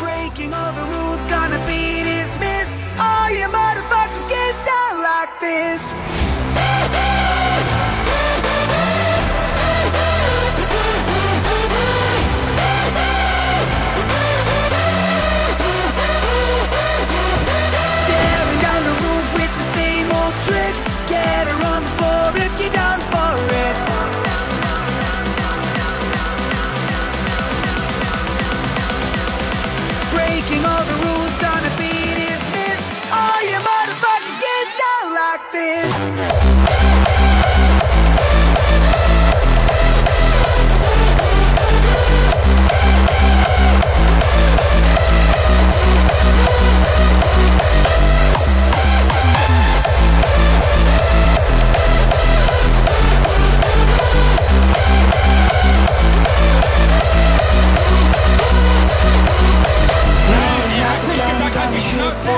[0.00, 0.52] Breaking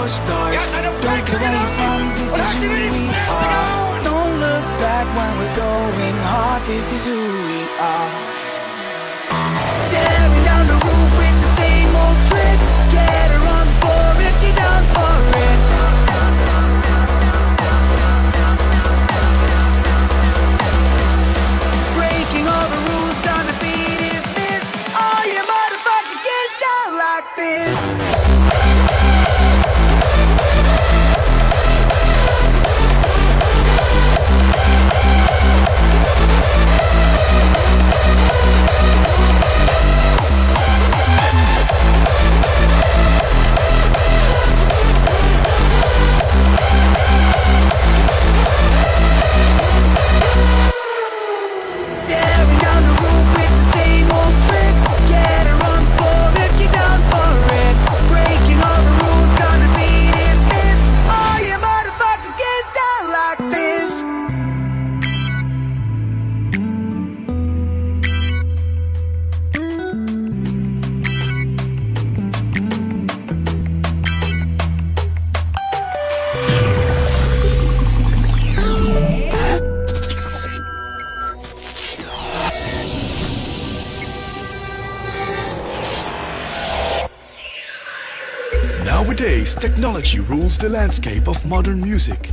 [0.05, 0.57] For stars.
[1.01, 4.03] Don't care you're from, this is who we are.
[4.05, 8.34] Don't look back when we're going hard, this is who we are.
[89.69, 92.29] Technology rules the landscape of modern music.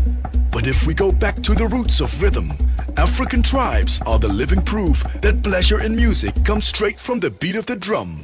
[0.51, 2.51] But if we go back to the roots of rhythm,
[2.97, 7.55] African tribes are the living proof that pleasure in music comes straight from the beat
[7.55, 8.21] of the drum.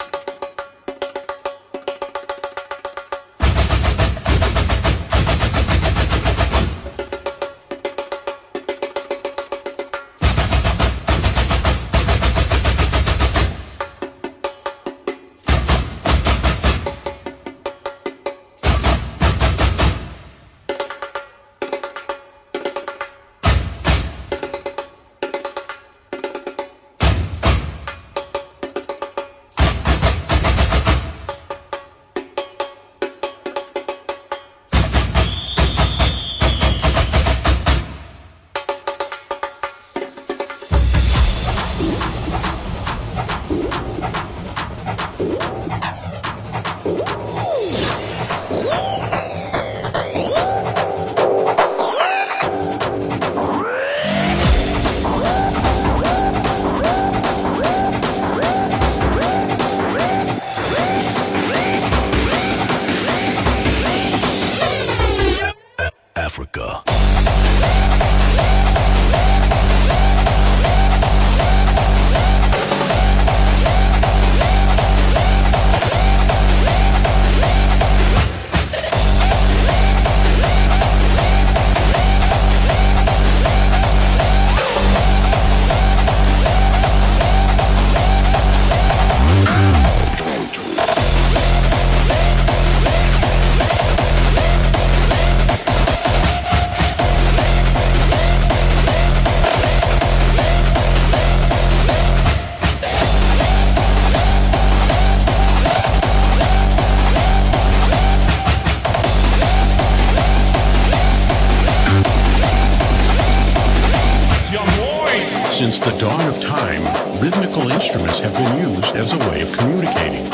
[118.97, 120.27] as a way of communicating.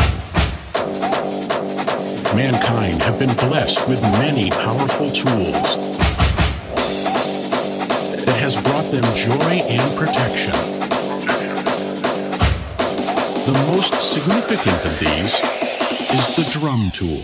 [2.33, 5.75] Mankind have been blessed with many powerful tools
[8.25, 10.53] that has brought them joy and protection.
[13.43, 15.33] The most significant of these
[16.17, 17.21] is the drum tool.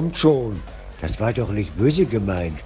[0.00, 0.62] kommt schon.
[1.02, 2.58] Das war doch nicht böse gemeint.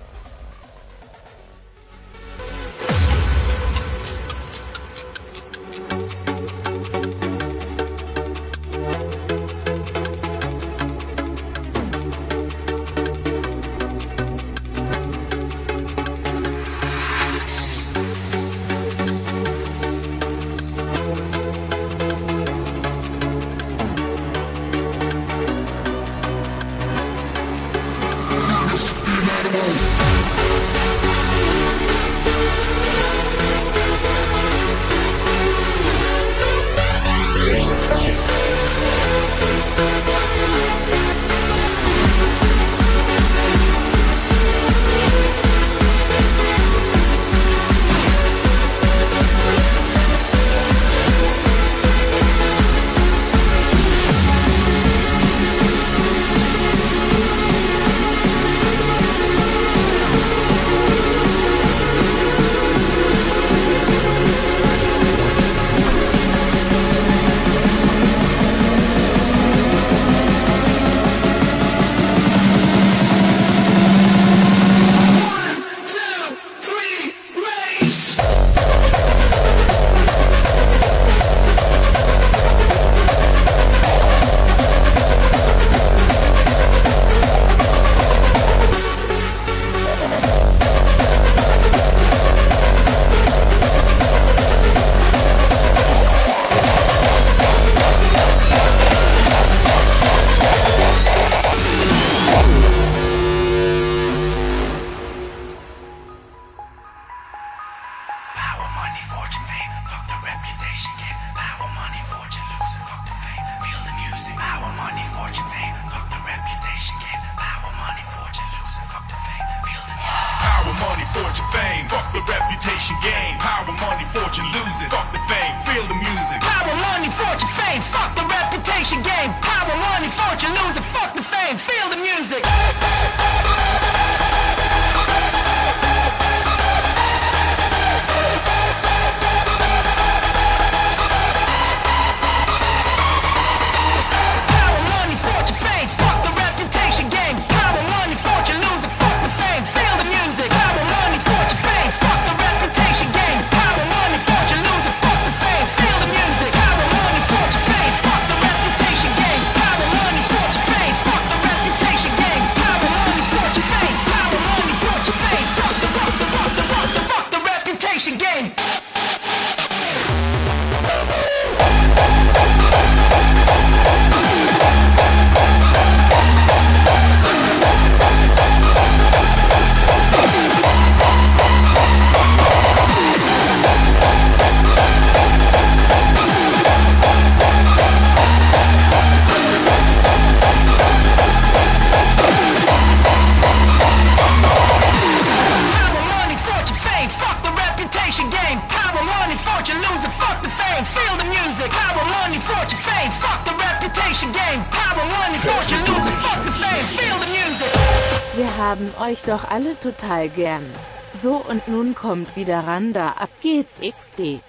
[209.84, 210.64] total gern.
[211.12, 214.40] So und nun kommt wieder Randa, ab geht's XD.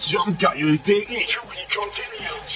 [0.00, 2.50] Jump Geil Daily to e, be continued.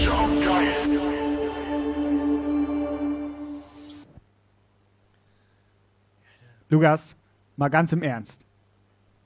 [0.00, 0.74] Jump Geil.
[6.70, 7.16] Lukas,
[7.56, 8.46] mal ganz im Ernst.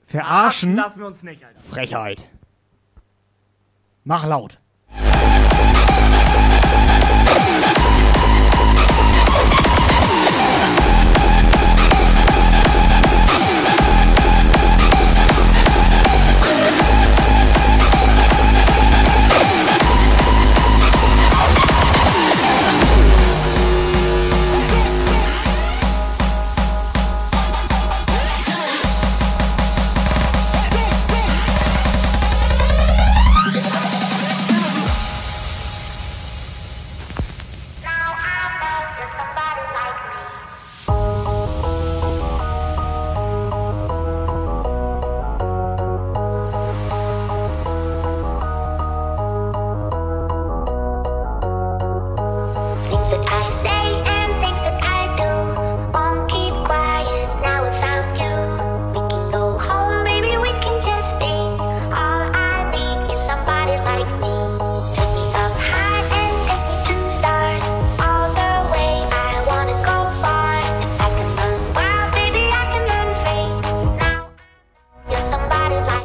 [0.07, 0.71] Verarschen.
[0.71, 1.59] Verarschen lassen wir uns nicht, Alter.
[1.61, 2.27] Frechheit.
[4.05, 4.52] Mach laut.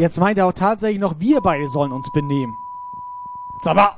[0.08, 2.56] Jetzt meint er auch tatsächlich noch, wir beide sollen uns benehmen.
[3.60, 3.90] Sag mal.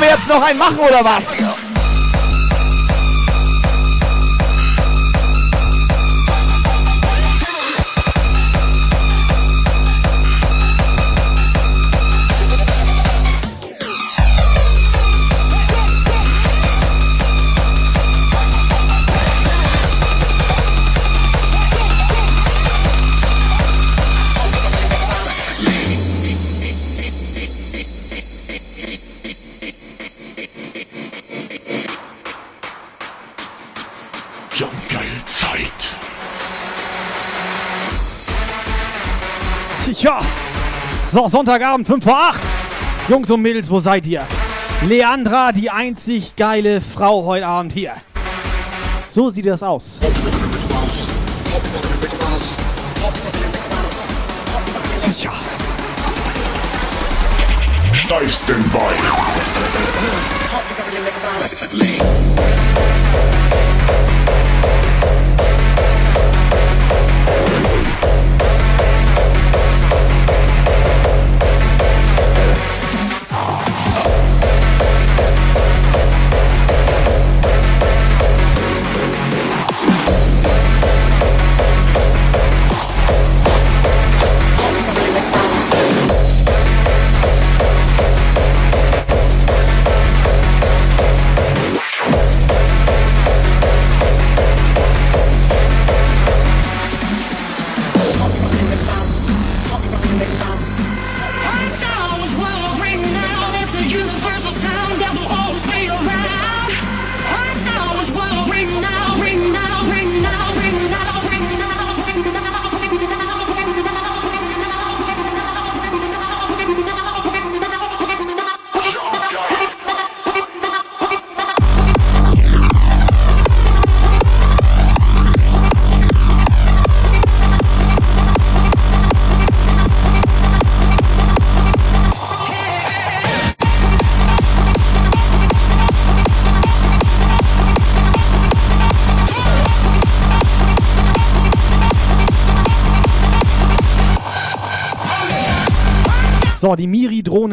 [0.00, 1.42] Wir jetzt noch einen machen oder was?
[41.12, 42.40] So, Sonntagabend, 5 vor 8.
[43.08, 44.24] Jungs und Mädels, wo seid ihr?
[44.86, 47.94] Leandra, die einzig geile Frau heute Abend hier.
[49.08, 49.98] So sieht das aus.
[55.18, 55.32] Tja.
[57.92, 58.90] Steifsten bei.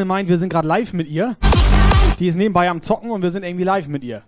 [0.08, 1.36] Meint, wir sind gerade live mit ihr.
[2.20, 4.24] Die ist nebenbei am Zocken und wir sind irgendwie live mit ihr.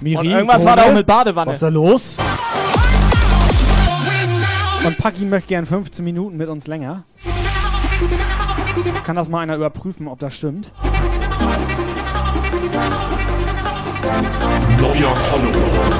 [0.00, 1.48] Miri, Und irgendwas war da auch mit Badewanne.
[1.50, 2.16] Was ist da los?
[4.84, 7.04] Und Paki möchte gern 15 Minuten mit uns länger.
[9.04, 10.72] Kann das mal einer überprüfen, ob das stimmt?
[14.80, 15.90] Neuer Follower.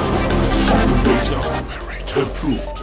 [1.03, 2.76] Data approved.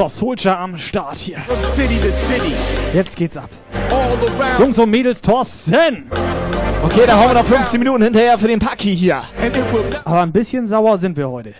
[0.00, 1.36] So, Soldier am Start hier.
[2.94, 3.50] Jetzt geht's ab.
[4.58, 6.10] Jungs und Mädels, Thorsten!
[6.82, 9.22] Okay, dann hauen wir noch 15 Minuten hinterher für den Paki hier.
[10.06, 11.52] Aber ein bisschen sauer sind wir heute.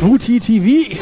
[0.00, 0.96] Booty TV.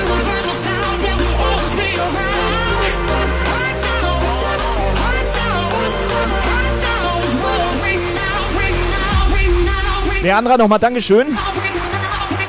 [10.22, 11.28] Leandra, nochmal Dankeschön.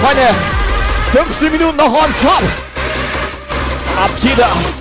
[0.00, 0.28] Freunde,
[1.12, 2.42] 15 Minuten noch on top.
[3.96, 4.77] Ab jeder.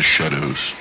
[0.00, 0.72] The shadows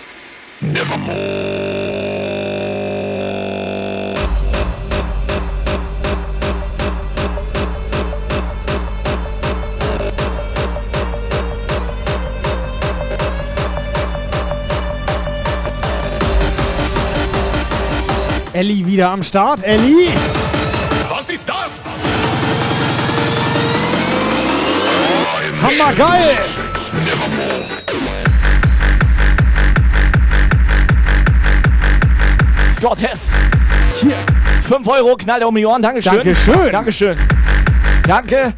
[18.53, 19.63] Ellie wieder am Start.
[19.63, 20.13] Ellie!
[21.09, 21.83] Was ist das?
[25.61, 26.58] Hammergeil!
[32.79, 33.33] Scott Hess.
[33.99, 34.13] Hier.
[34.63, 35.81] 5 Euro, knallt um die Ohren.
[35.81, 36.13] Dankeschön.
[36.13, 36.71] Dankeschön.
[36.71, 37.17] Dankeschön.
[38.07, 38.53] Danke.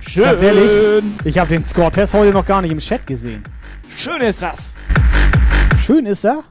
[0.00, 0.24] Schön.
[0.24, 0.70] Ganz ehrlich,
[1.24, 3.44] ich habe den Score-Test heute noch gar nicht im Chat gesehen.
[3.94, 4.72] Schön ist das.
[5.84, 6.44] Schön ist er.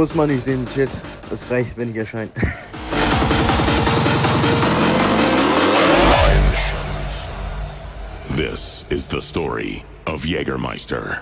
[0.00, 0.88] Muss man nicht sehen, Chat.
[1.30, 2.30] Es reicht, wenn ich erscheine.
[8.34, 11.20] This is the story of Jägermeister.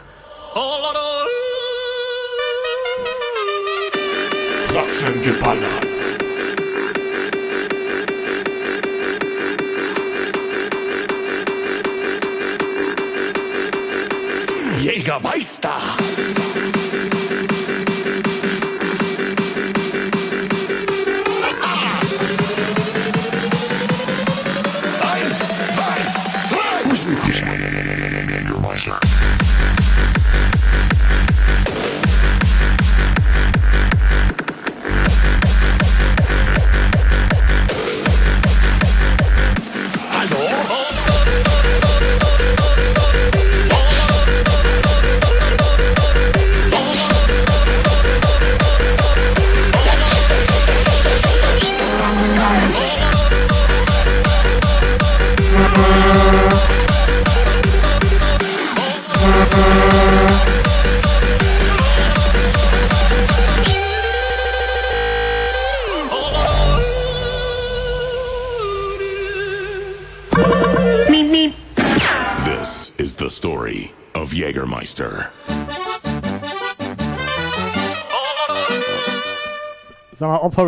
[4.68, 5.80] Fratzengeballer.
[14.78, 15.97] Jägermeister.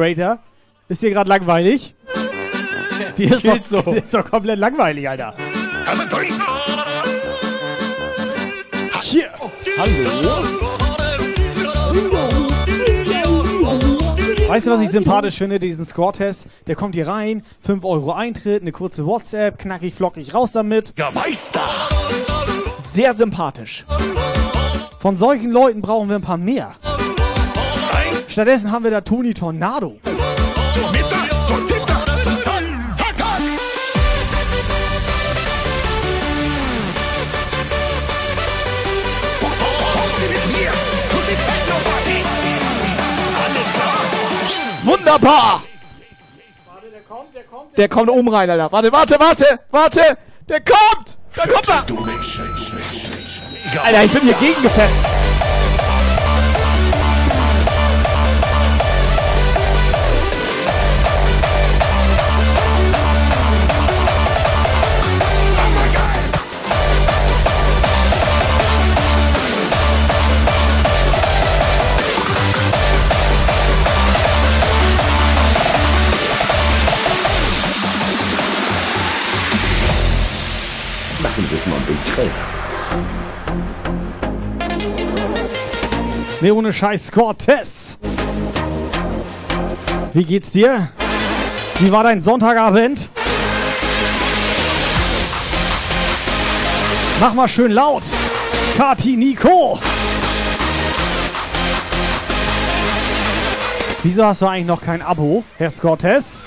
[0.00, 0.38] Operator,
[0.88, 1.94] ist dir gerade langweilig?
[3.18, 3.82] Dir ist, doch, so.
[3.92, 5.34] dir ist doch komplett langweilig, Alter.
[9.02, 9.30] Hier.
[9.78, 10.48] Hallo?
[14.48, 16.46] Weißt du, was ich sympathisch finde, diesen Score-Test?
[16.66, 20.94] Der kommt hier rein, 5 Euro Eintritt, eine kurze WhatsApp, knackig, flockig, raus damit.
[20.98, 21.60] Ja, Meister!
[22.90, 23.84] Sehr sympathisch.
[24.98, 26.74] Von solchen Leuten brauchen wir ein paar mehr.
[28.30, 29.98] Stattdessen haben wir da Toni Tornado.
[30.92, 31.54] Tittag, so
[32.44, 33.40] San, Tatak!
[39.40, 39.60] Kommt?
[43.36, 43.98] Alles klar?
[44.84, 45.62] Wunderbar!
[47.76, 48.70] Der kommt oben rein, Alter.
[48.70, 50.18] Warte, warte, warte, warte!
[50.48, 51.18] Der kommt!
[51.34, 51.84] Da kommt er!
[53.84, 55.19] Alter, ich bin hier gegengefetzt.
[81.40, 82.30] Machen es mal ein bisschen schräg.
[86.42, 87.98] Nee, ohne Scheiß Score-Tests.
[90.12, 90.88] Wie geht's dir?
[91.78, 93.08] Wie war dein Sonntagabend?
[97.20, 98.02] Mach mal schön laut.
[98.76, 99.78] Kati Nico.
[104.02, 106.42] Wieso hast du eigentlich noch kein Abo, Herr Scortes?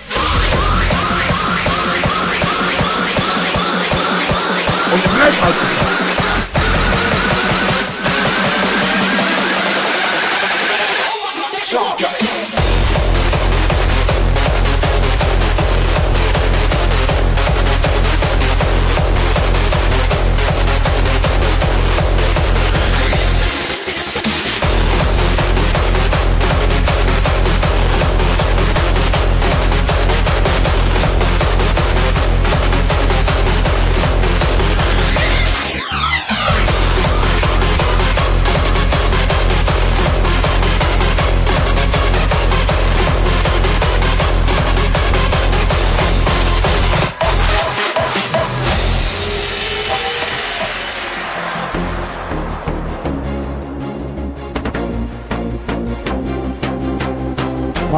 [4.94, 6.03] Und treib halt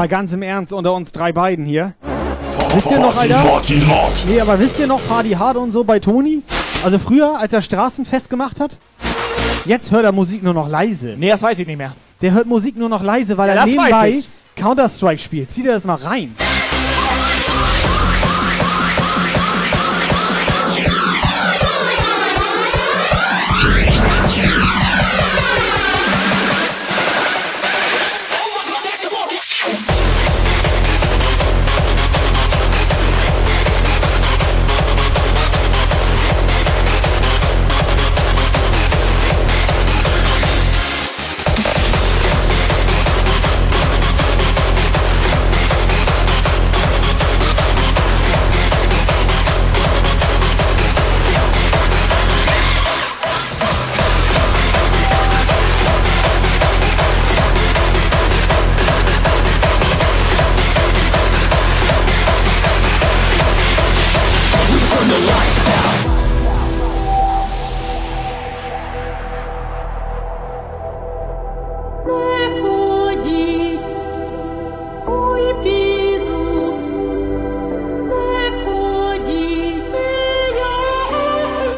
[0.05, 1.95] Mal ganz im Ernst unter uns drei beiden hier.
[2.75, 3.59] Wisst ihr noch, Alter?
[4.27, 6.43] Nee, aber wisst ihr noch Party Hard und so bei Toni?
[6.83, 8.77] Also früher, als er Straßenfest gemacht hat?
[9.65, 11.15] Jetzt hört er Musik nur noch leise.
[11.17, 11.93] Nee, das weiß ich nicht mehr.
[12.21, 14.21] Der hört Musik nur noch leise, weil Ja, er nebenbei.
[14.55, 15.51] Counter-Strike spielt.
[15.51, 16.35] Zieh dir das mal rein.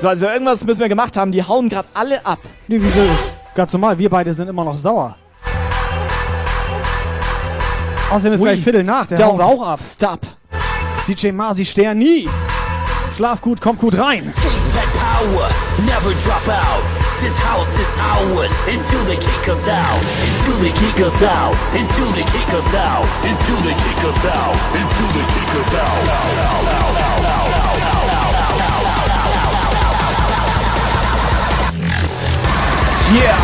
[0.08, 1.32] Also irgendwas müssen wir gemacht haben.
[1.32, 2.40] Die hauen gerade alle ab.
[2.68, 3.02] Nee, wieso?
[3.56, 5.18] Ganz normal, wir beide sind immer noch sauer.
[8.10, 8.48] Außerdem ist Ui.
[8.48, 9.80] gleich Viertel nach, der wir auch ab.
[9.82, 10.22] Stop.
[11.08, 12.30] DJ Masi Stern nie.
[13.16, 14.32] Schlaf gut, komm gut rein.
[14.76, 15.50] That power,
[15.86, 16.84] never drop out.
[17.20, 20.02] This house is ours until they kick us out.
[20.46, 21.56] Until they kick us out.
[21.74, 23.08] Until they kick us out.
[23.24, 24.56] Until they kick us out.
[24.74, 26.06] Until they kick us out.
[27.78, 27.88] Yeah.
[27.88, 27.97] This party never
[33.14, 33.38] Yeah.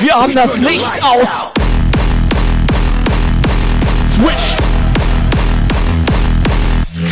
[0.00, 1.52] Wir haben das Licht aus.
[4.14, 4.56] Switch.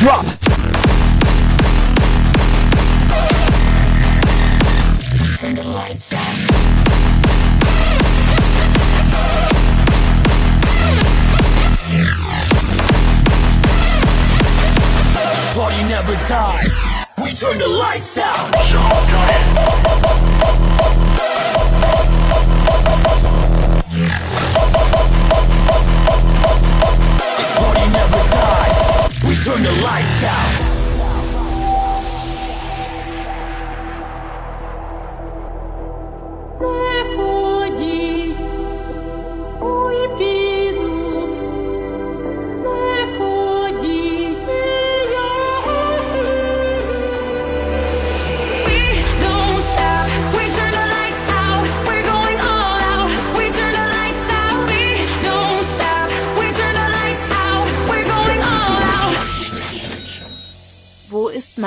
[0.01, 0.25] Drop.
[15.55, 16.94] Party never dies.
[17.25, 18.53] We turn the lights out.
[27.33, 28.79] This party never dies.
[29.27, 30.54] We turn the lights out.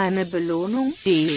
[0.08, 1.28] Deine Belohnung D.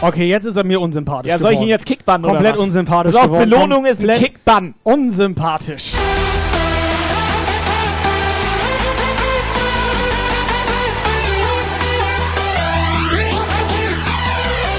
[0.00, 1.28] Okay, jetzt ist er mir unsympathisch.
[1.28, 2.60] Ja, soll ich ihn jetzt kickbannen oder Komplett was?
[2.62, 3.14] unsympathisch.
[3.16, 3.50] Auf, geworden.
[3.50, 4.74] Belohnung ist ein Kickbann.
[4.82, 5.92] Unsympathisch.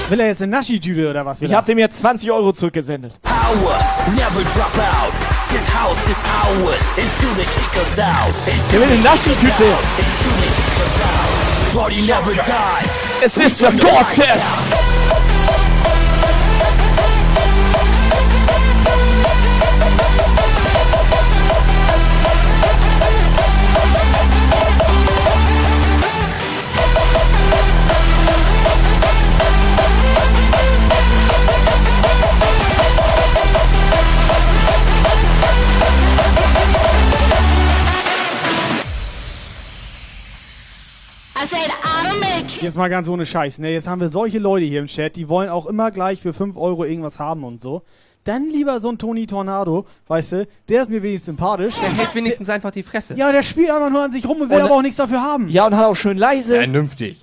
[0.08, 1.40] Will er jetzt eine Naschi-Tüte oder was?
[1.40, 3.12] Ich habe dem jetzt 20 Euro zurückgesendet.
[3.22, 3.78] Power,
[4.16, 5.31] never drop out.
[5.52, 8.32] This house is ours until they kick us out.
[8.72, 9.76] Der will eine Naschentüte.
[11.74, 12.92] Party never dies.
[13.20, 14.44] Es ist das Gore-Test.
[42.60, 43.70] Jetzt mal ganz ohne Scheiß, ne?
[43.72, 46.56] Jetzt haben wir solche Leute hier im Chat, die wollen auch immer gleich für 5
[46.56, 47.82] Euro irgendwas haben und so.
[48.24, 51.74] Dann lieber so ein Tony Tornado, weißt du, der ist mir wenigstens sympathisch.
[51.82, 53.14] Der hält wenigstens einfach die Fresse.
[53.14, 55.20] Ja, der spielt einfach nur an sich rum und will Und- aber auch nichts dafür
[55.22, 55.48] haben.
[55.48, 56.54] Ja, und hat auch schön leise.
[56.54, 57.20] Vernünftig.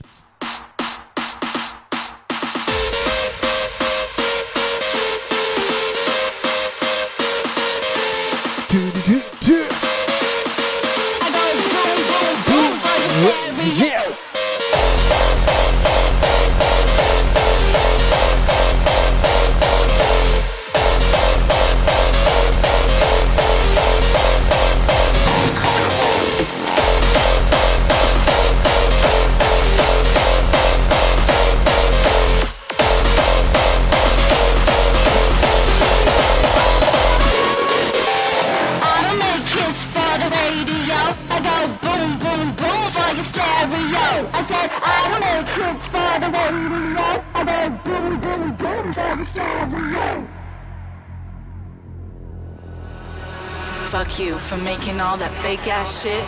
[54.49, 56.23] For making all that fake ass shit.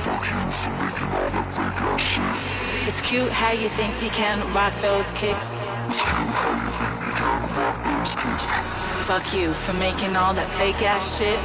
[0.00, 2.88] Fuck you for making all that fake ass shit.
[2.88, 5.44] It's cute how you think you can rock those kicks.
[5.84, 8.44] It's cute how you think you can rock those kicks.
[9.04, 11.36] Fuck you for making all that fake ass shit.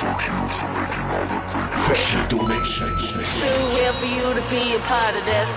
[0.00, 1.44] Fuck you for making all that
[1.84, 2.24] fake ass shit.
[2.32, 2.88] donation.
[3.44, 5.50] Too real for you to be a part of this.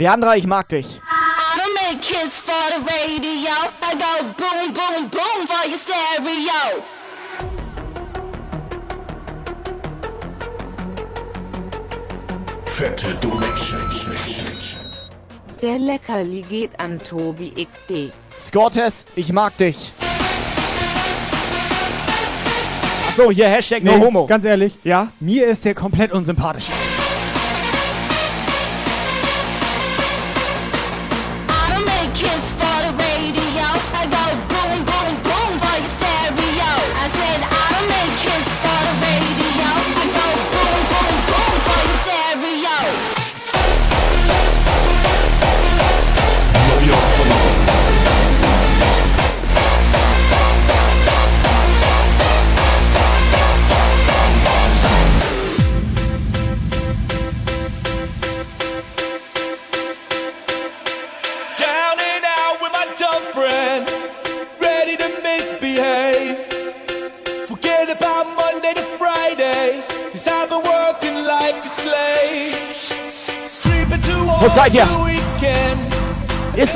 [0.00, 1.02] Leandra, ich mag dich.
[1.90, 3.54] Make hits for the radio.
[3.80, 6.84] I go boom, boom, boom for your stereo.
[12.66, 13.80] Fette donation.
[15.62, 18.12] Der Leckerli geht an Tobi XD.
[18.38, 19.92] Scortes, ich mag dich.
[23.08, 24.26] Achso, hier Hashtag no Nee, homo.
[24.26, 25.08] Ganz ehrlich, Ja?
[25.20, 26.66] mir ist der komplett unsympathisch.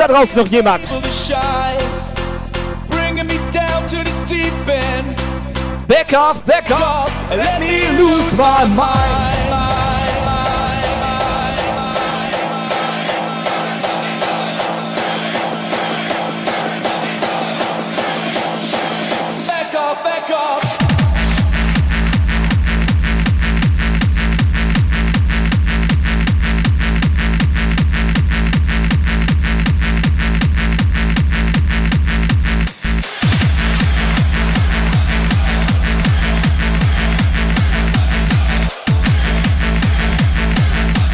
[0.02, 0.86] Da draußen noch jemand?
[0.86, 1.78] for the shy.
[2.88, 5.16] Bringing me down to the deep end.
[5.86, 9.21] Back off, back off, and let me lose my mind.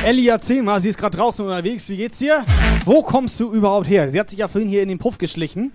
[0.09, 1.87] Ellie, erzähl mal, sie ist gerade draußen unterwegs.
[1.91, 2.43] Wie geht's dir?
[2.87, 4.11] Wo kommst du überhaupt her?
[4.11, 5.71] Sie hat sich ja vorhin hier in den Puff geschlichen.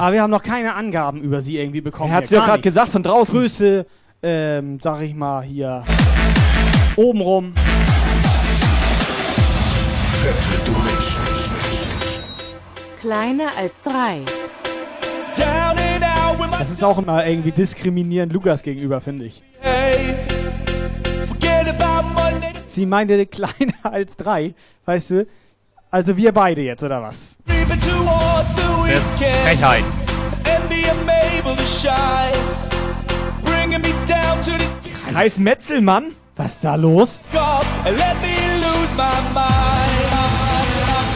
[0.00, 2.10] Aber wir haben noch keine Angaben über sie irgendwie bekommen.
[2.10, 3.32] Er hat sie Gar gerade gesagt von draußen.
[3.32, 3.86] Größe,
[4.20, 5.84] ähm, sag ich mal hier.
[6.96, 7.54] Obenrum.
[10.24, 11.22] Fette donation.
[13.00, 14.22] Kleiner als drei.
[16.58, 19.44] Das ist auch immer irgendwie diskriminierend Lukas gegenüber, finde ich.
[19.62, 20.15] Monday.
[22.76, 25.26] Sie meinte kleiner als drei, weißt du?
[25.90, 27.38] Also wir beide jetzt, oder was?
[29.44, 29.84] Frechheit.
[35.10, 36.12] Kreis Metzelmann?
[36.36, 37.20] Was ist da los?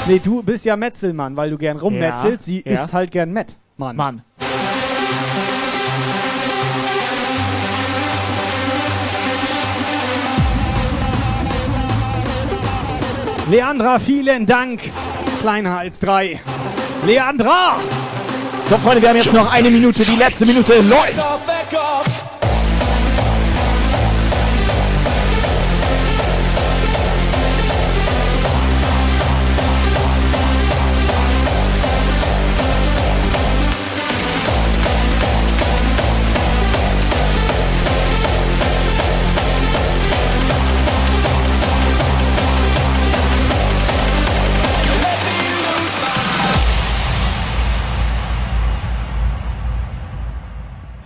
[0.06, 2.46] Nee, du bist ja Metzelmann, weil du gern rummetzelst.
[2.46, 2.72] Sie ja.
[2.72, 3.58] isst halt gern Met.
[3.76, 3.96] Mann.
[3.96, 4.22] Mann.
[13.50, 14.80] Leandra, vielen Dank.
[15.40, 16.40] Kleiner als drei.
[17.04, 17.78] Leandra!
[18.68, 20.04] So, Freunde, wir haben jetzt noch eine Minute.
[20.04, 21.16] Die letzte Minute läuft.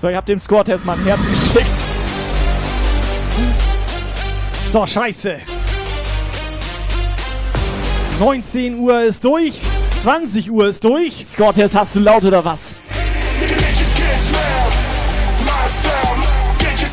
[0.05, 1.65] So, ich hab dem Score-Test mal ein Herz geschickt.
[4.70, 5.39] So, scheiße.
[8.20, 9.58] 19 Uhr ist durch.
[10.02, 11.24] 20 Uhr ist durch.
[11.26, 12.76] Score-Test, hast du laut oder was?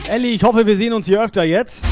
[0.08, 1.84] Elli, ich hoffe, wir sehen uns hier öfter jetzt.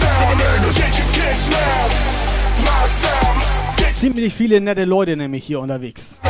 [3.94, 6.22] Ziemlich viele nette Leute nämlich hier unterwegs.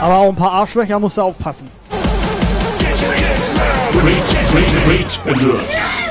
[0.00, 1.85] Aber auch ein paar Arschlöcher musst du aufpassen.
[3.92, 6.05] great, great, great,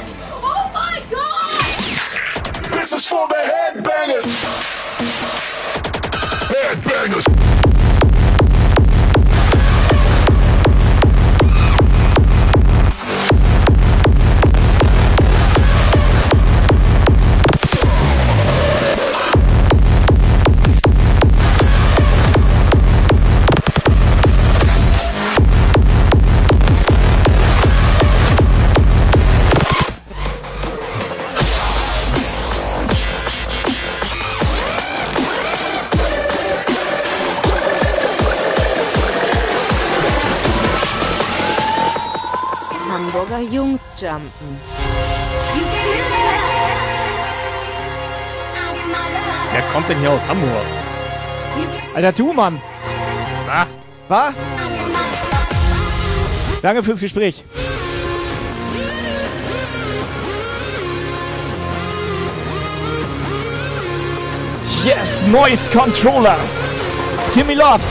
[43.75, 44.59] Hamburger Jungs jumpen.
[49.51, 50.65] Wer kommt denn hier aus Hamburg?
[51.93, 52.61] Alter, du, Mann.
[53.47, 53.67] Was?
[54.07, 54.33] Was?
[56.61, 57.43] Danke fürs Gespräch.
[64.83, 66.85] Yes, Noise Controllers.
[67.33, 67.81] Timmy Love.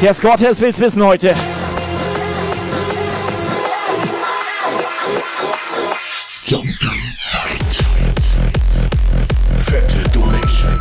[0.00, 1.34] Der Score-Test will's wissen heute.
[6.46, 7.84] Jumping-Zeit.
[9.64, 10.78] Fette Donation.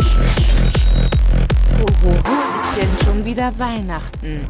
[1.79, 4.45] Ohoho, ist denn schon wieder Weihnachten?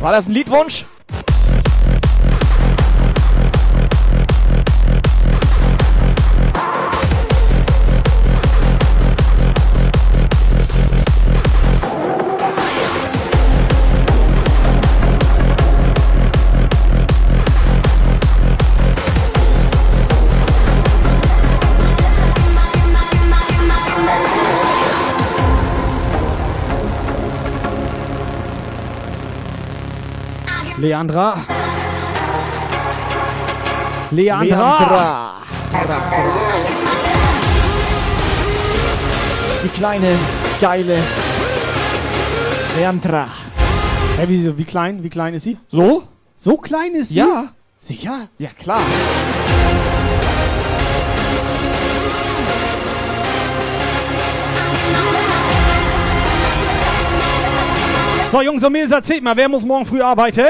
[0.00, 0.84] War das ein Liedwunsch?
[30.80, 31.44] Leandra.
[34.12, 35.34] Leandra.
[39.64, 40.16] Die kleine,
[40.60, 40.98] geile
[42.76, 43.26] Leandra.
[44.18, 45.02] Hä, wie, wie klein?
[45.02, 45.56] Wie klein ist sie?
[45.66, 46.04] So?
[46.36, 47.16] So klein ist sie?
[47.16, 47.48] Ja.
[47.80, 48.28] Sicher?
[48.38, 48.80] Ja, klar.
[58.30, 60.48] So, Jungs und Mädels, erzählt mal, wer muss morgen früh arbeiten?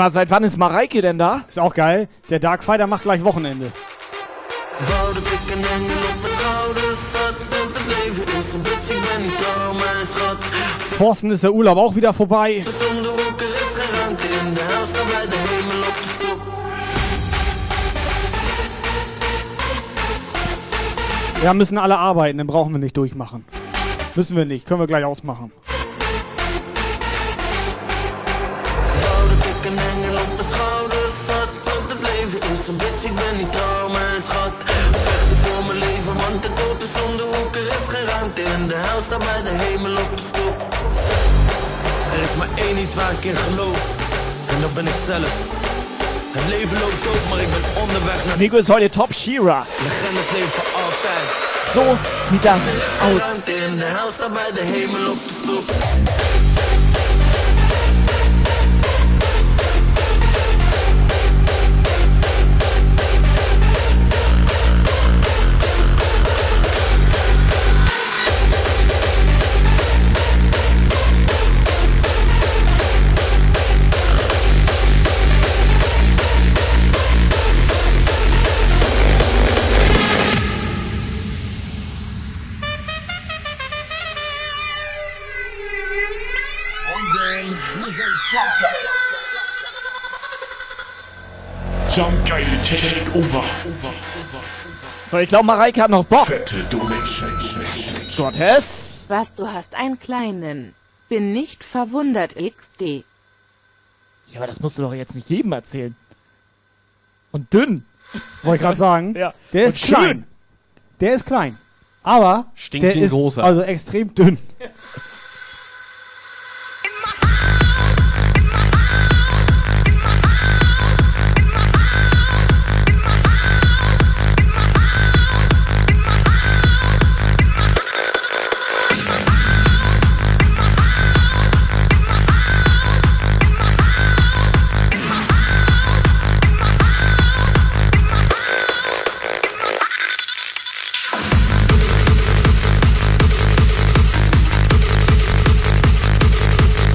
[0.00, 1.42] Mal, seit wann ist Mareike denn da?
[1.46, 2.08] Ist auch geil.
[2.30, 3.66] Der Darkfighter macht gleich Wochenende.
[4.88, 8.88] Wou dat ik een engel op mijn schouders had Want het leven is een bitch,
[8.96, 10.38] ik ben niet trouw, mijn schat
[10.96, 12.64] Thorsten ist der Urlaub auch wieder vorbei.
[12.64, 16.40] Zonder hoeken is geen ruimte in de hel Sta bij de hemel op de stoep
[21.42, 23.44] Ja, müssen alle arbeiten, dann brauchen wir nicht durchmachen.
[24.14, 25.52] Müssen wir nicht, können wir gleich ausmachen.
[33.30, 34.52] Bitch, ik ben niet trouw, mijn schat.
[35.04, 38.74] Vechten voor mijn leven, want de dood is zonder hoeken is geen ruimte in de
[38.76, 40.56] hel Sta bij de hemel op de stoep
[42.14, 43.80] Er is maar één iets waar ik in geloof.
[44.46, 45.34] En dat ben ik zelf.
[46.36, 49.66] Het leven loopt ook, maar ik ben onderweg naar Nico ist heute Top Shira.
[49.86, 51.26] Legendes leven altijd.
[51.74, 51.82] So
[52.30, 52.62] sieht das
[53.06, 53.22] aus.
[91.94, 93.42] Jump Guy Take Over.
[95.10, 96.26] So, ich glaube, Mareike hat noch Bock.
[96.26, 96.64] Fette.
[98.08, 99.04] Scott Hess.
[99.08, 100.74] Was, du hast einen kleinen.
[101.08, 102.82] Bin nicht verwundert, XD.
[104.28, 105.96] Ja, aber das musst du doch jetzt nicht jedem erzählen.
[107.32, 107.84] Und dünn.
[108.42, 109.14] Wollte ich gerade sagen.
[109.16, 109.34] Ja.
[109.52, 110.02] Der Und ist klein.
[110.04, 110.24] schön.
[111.00, 111.58] Der ist klein.
[112.02, 113.42] Aber Stinkt der ist großer.
[113.42, 114.38] also extrem dünn.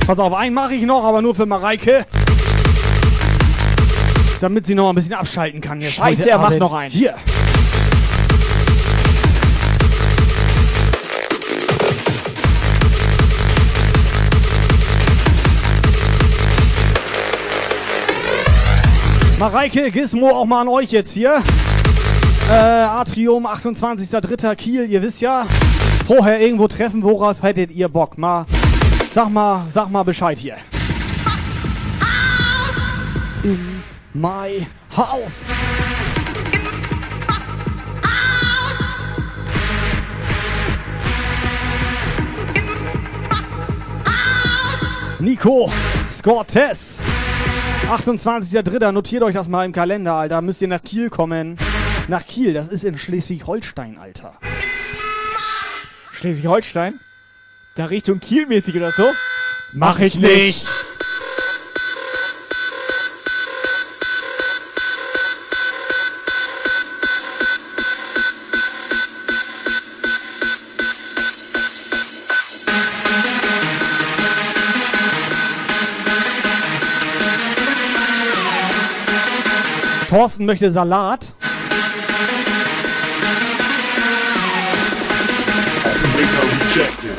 [0.05, 2.05] Pass auf, einen mache ich noch, aber nur für Mareike.
[4.39, 5.81] Damit sie noch ein bisschen abschalten kann.
[5.81, 6.91] Jetzt Scheiße, er macht noch einen.
[6.91, 7.15] Hier.
[19.39, 21.41] Mareike, Gizmo, auch mal an euch jetzt hier.
[22.47, 24.55] Äh, Atrium, 28.03.
[24.55, 25.47] Kiel, ihr wisst ja.
[26.05, 28.19] Vorher irgendwo treffen, worauf hättet ihr Bock?
[28.19, 28.45] Mal,
[29.15, 30.57] sag mal, sag mal Bescheid hier.
[33.43, 33.81] In
[34.13, 35.45] my house.
[45.19, 45.71] Nico,
[46.09, 47.01] Scortez.
[47.87, 48.91] 28.03.
[48.91, 50.41] Notiert euch das mal im Kalender, Alter.
[50.41, 51.55] Müsst ihr nach Kiel kommen.
[52.09, 54.37] Nach Kiel, das ist in Schleswig-Holstein, Alter.
[56.11, 56.99] Schleswig-Holstein?
[57.77, 59.03] Da Richtung Kielmäßig oder so?
[59.73, 60.65] Mach ich nicht!
[80.09, 81.33] Thorsten möchte Salat.
[86.17, 87.14] Rejected.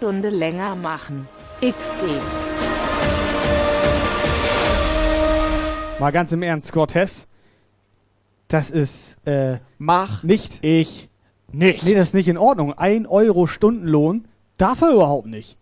[0.00, 1.28] Stunde länger machen.
[1.60, 2.22] XD.
[6.00, 7.26] Mal ganz im Ernst, Cortez.
[8.48, 10.64] Das ist, äh, Mach nicht.
[10.64, 11.10] ich
[11.52, 11.84] nicht.
[11.84, 12.72] Nee, das ist nicht in Ordnung.
[12.72, 15.58] Ein Euro Stundenlohn darf er überhaupt nicht.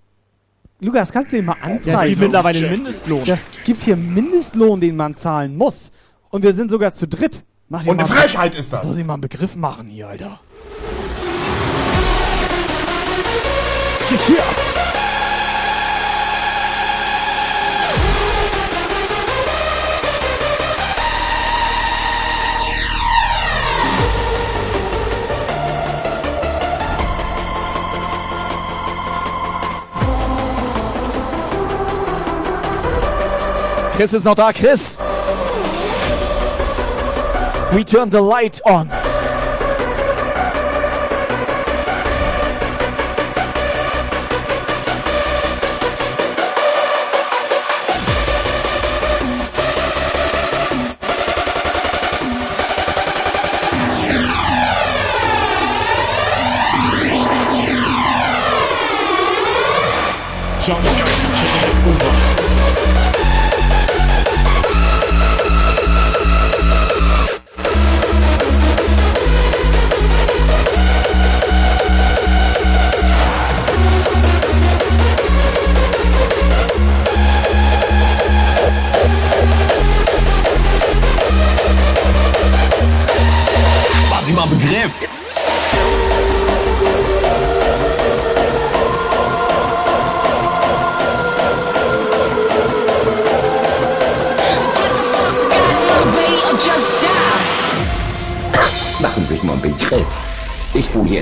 [0.78, 1.88] Lukas, kannst du den mal anzeigen?
[1.90, 3.24] Ja, es gibt mittlerweile einen Mindestlohn.
[3.24, 5.90] Das gibt hier Mindestlohn, den man zahlen muss.
[6.30, 7.42] Und wir sind sogar zu dritt.
[7.68, 8.84] Mach Und eine Frechheit ist das.
[8.84, 10.38] Soll sie mal einen Begriff machen hier, Alter.
[33.98, 34.96] Chris ist noch da, Chris.
[37.72, 38.88] We turn the light on.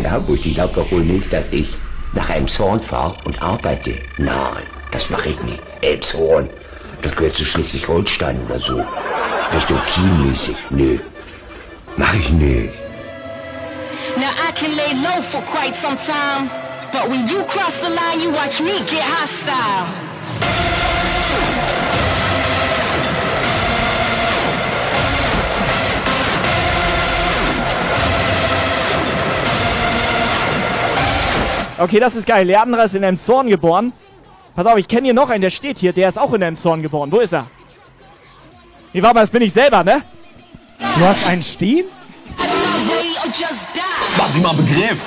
[0.07, 0.45] In Hamburg.
[0.45, 1.69] Ich glaube doch wohl nicht, dass ich
[2.15, 3.99] nach Elmshorn fahre und arbeite.
[4.19, 5.63] Nein, das mache ich nicht.
[5.81, 6.49] Elmshorn,
[7.03, 8.83] das gehört zu Schleswig-Holstein oder so.
[9.55, 10.57] Richtung Kiel-mäßig.
[10.71, 10.99] Nö,
[11.97, 12.73] mach ich nicht.
[14.17, 16.49] Now I can lay low for quite some time,
[16.91, 20.06] but when you cross the line, you watch me get hostile.
[31.79, 32.47] Okay, das ist geil.
[32.47, 33.93] Leandra ist in Elmshorn geboren.
[34.55, 35.93] Pass auf, ich kenne hier noch einen, der steht hier.
[35.93, 37.13] Der ist auch in Elmshorn geboren.
[37.13, 37.47] Wo ist er?
[38.95, 40.01] Nee, warte mal, das bin ich selber, ne?
[40.79, 41.85] Du hast einen stehen?
[44.17, 44.99] Machen Sie mal Begriff.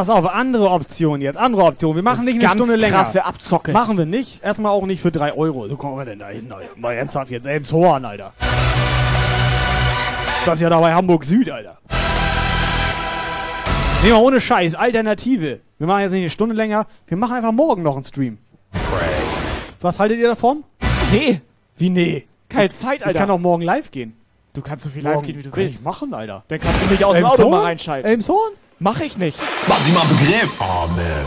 [0.00, 1.36] Pass auf, andere Option jetzt.
[1.36, 1.94] Andere Option.
[1.94, 2.96] Wir machen nicht eine ganz Stunde länger.
[2.96, 3.72] krasse Abzocke.
[3.72, 4.42] Machen wir nicht.
[4.42, 5.68] Erstmal auch nicht für 3 Euro.
[5.68, 6.70] So kommen wir denn da hin, Alter.
[6.76, 7.46] Mal ernsthaft jetzt.
[7.46, 8.32] Elmshorn, Alter.
[10.46, 11.76] Das ist ja da bei Hamburg Süd, Alter.
[14.02, 14.74] Nee, mal ohne Scheiß.
[14.74, 15.60] Alternative.
[15.76, 16.86] Wir machen jetzt nicht eine Stunde länger.
[17.06, 18.38] Wir machen einfach morgen noch einen Stream.
[19.82, 20.64] Was haltet ihr davon?
[21.12, 21.42] Nee.
[21.76, 22.26] Wie nee?
[22.48, 23.18] Keine Zeit, Ich Alter.
[23.18, 24.16] kann auch morgen live gehen.
[24.54, 25.80] Du kannst so viel live Morgen gehen, wie du kann willst.
[25.80, 26.42] Ich machen, Alter.
[26.48, 27.26] Dann kannst du mich aus dem?
[27.26, 28.10] Auto mal reinschalten.
[28.10, 28.52] Elmshorn?
[28.82, 29.38] Mach ich nicht.
[29.68, 30.58] Machen Sie mal Begriff.
[30.58, 31.26] Amen.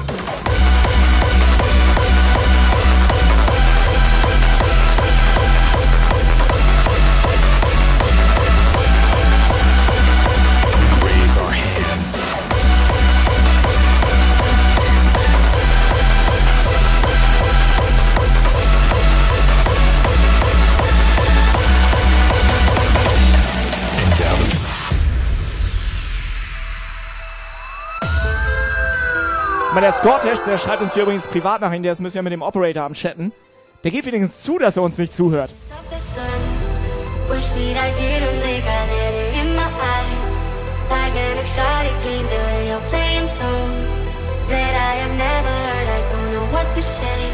[29.73, 32.31] Mal der Scottish, der schreibt uns hier übrigens privat nach der ist müssen ja mit
[32.31, 33.31] dem Operator am Chatten.
[33.83, 35.49] Der gibt wenigstens zu, dass er uns nicht zuhört.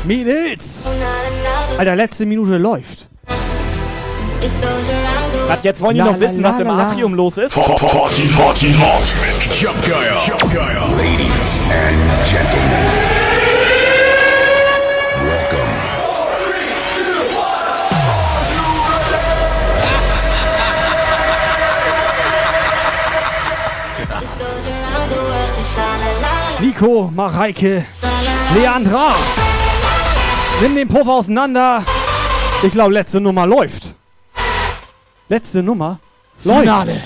[0.06, 0.90] Mädels!
[1.78, 3.09] Alter, letzte Minute läuft.
[5.50, 7.56] Hat jetzt wollen die noch wissen, was im Atrium los ist?
[7.56, 9.16] Party, Party, Hot
[9.60, 10.22] Jump Geier.
[10.26, 10.88] Jump Geier.
[10.96, 13.20] Ladies and Gentlemen.
[26.62, 27.86] Nico, Mareike,
[28.54, 29.16] Leandra.
[30.62, 31.84] Nimm den Puff auseinander.
[32.62, 33.89] Ich glaube, letzte Nummer läuft.
[35.30, 36.00] Letzte Nummer
[36.44, 36.62] läuft.
[36.62, 37.04] Finale.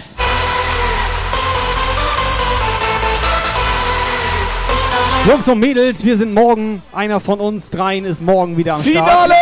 [5.28, 6.82] Jungs und Mädels, wir sind morgen.
[6.94, 9.34] Einer von uns dreien ist morgen wieder am Finale!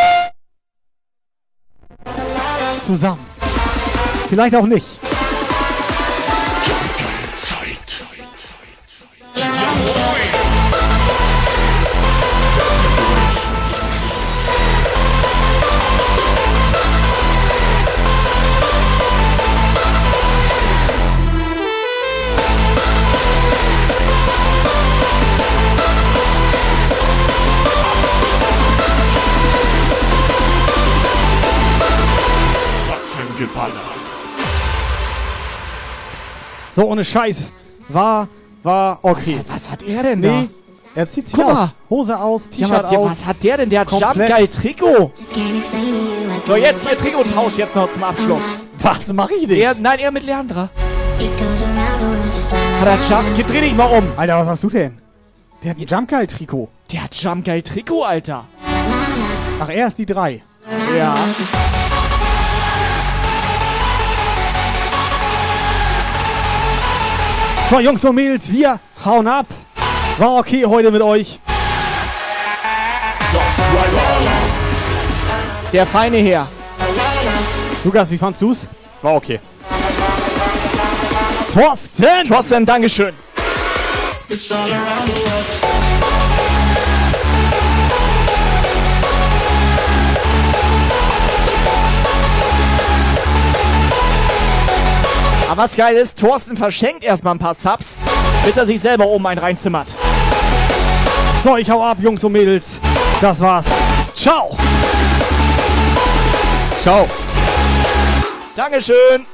[2.04, 2.84] Start.
[2.84, 3.26] Zusammen.
[4.30, 5.01] Vielleicht auch nicht.
[36.74, 37.52] So, ohne Scheiß.
[37.90, 38.28] War,
[38.64, 39.40] war okay.
[39.48, 40.50] Was, was hat er denn Nee,
[40.96, 41.54] er zieht sich Guck aus.
[41.54, 41.72] mal.
[41.90, 43.12] Hose aus, Ja, T-Shirt der, aus.
[43.12, 43.70] was hat der denn?
[43.70, 44.16] Der hat Komplett.
[44.30, 45.12] Jumpgeil Trikot.
[46.46, 48.60] So, jetzt hier Trikottausch jetzt noch zum Abschluss.
[48.80, 49.60] Was mach ich nicht?
[49.60, 50.70] Er, nein, er mit Leandra.
[52.80, 53.36] Hat er Jump...
[53.36, 54.06] Hier, dreh dich mal um.
[54.18, 54.98] Alter, was hast du denn?
[55.64, 56.70] Der hat ein Jumpgeil-Trikot.
[56.92, 58.46] Der hat Jumpgeil Trikot, Alter.
[59.60, 60.42] Ach, er ist die drei.
[60.98, 61.14] Ja.
[67.72, 69.46] So, Jungs und Mädels, wir hauen ab.
[70.18, 71.40] War okay heute mit euch.
[75.72, 76.50] Der feine Herr.
[77.86, 78.68] Lukas, wie fandst du's?
[78.94, 79.40] Es war okay.
[81.54, 82.28] Thorsten!
[82.28, 83.14] Thorsten, Dankeschön.
[95.52, 98.04] Aber was geil ist, Thorsten verschenkt erstmal ein paar Subs,
[98.46, 99.90] bis er sich selber oben einen reinzimmert.
[101.44, 102.80] So, ich hau ab, Jungs und Mädels.
[103.20, 103.66] Das war's.
[104.16, 104.56] Ciao!
[106.80, 107.06] Ciao.
[108.56, 109.26] Dankeschön.